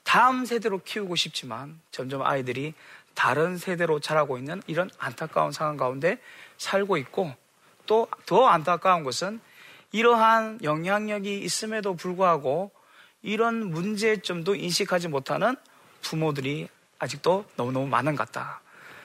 다음 0.05 0.45
세대로 0.45 0.81
키우고 0.83 1.17
싶지만, 1.17 1.81
점점 1.91 2.23
아이들이 2.23 2.75
다른 3.15 3.57
세대로 3.57 3.99
자라고 3.99 4.39
있는 4.39 4.63
이런 4.67 4.91
안타까운 4.99 5.53
상황 5.53 5.77
가운데 5.77 6.19
살고 6.59 6.97
있고, 6.99 7.35
또 7.87 8.09
더 8.27 8.47
안타까운 8.47 9.05
것은 9.05 9.41
이러한 9.93 10.59
영향력이 10.63 11.39
있음에도 11.41 11.95
불구하고 11.95 12.71
이런 13.23 13.71
문제점도 13.71 14.57
인식하지 14.57 15.09
못하는 15.09 15.57
부모들이 16.03 16.69
아직도 16.99 17.45
너무너무 17.57 17.87
많은 17.87 18.17
것 18.17 18.27
같다. 18.27 18.61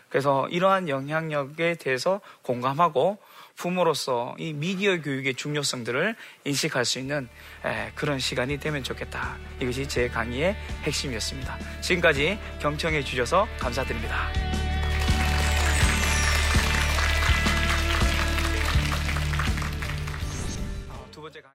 그래서 0.09 0.47
이러한 0.49 0.89
영향력에 0.89 1.75
대해서 1.75 2.19
공감하고 2.41 3.19
부모로서 3.55 4.35
이 4.37 4.53
미디어 4.53 5.01
교육의 5.01 5.35
중요성들을 5.35 6.15
인식할 6.45 6.85
수 6.85 6.99
있는 6.99 7.29
그런 7.95 8.19
시간이 8.19 8.59
되면 8.59 8.83
좋겠다. 8.83 9.37
이것이 9.59 9.87
제 9.87 10.07
강의의 10.07 10.55
핵심이었습니다. 10.83 11.57
지금까지 11.81 12.39
경청해 12.59 13.03
주셔서 13.03 13.47
감사드립니다. 13.59 14.29
어, 20.89 21.07
두 21.11 21.21
번째 21.21 21.41
강의. 21.41 21.55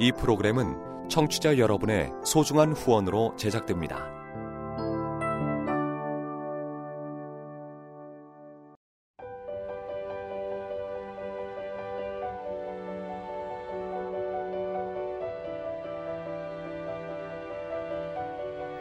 이 0.00 0.12
프로그램은 0.12 1.08
청취자 1.08 1.58
여러분의 1.58 2.10
소중한 2.24 2.72
후원으로 2.72 3.36
제작됩니다. 3.36 4.23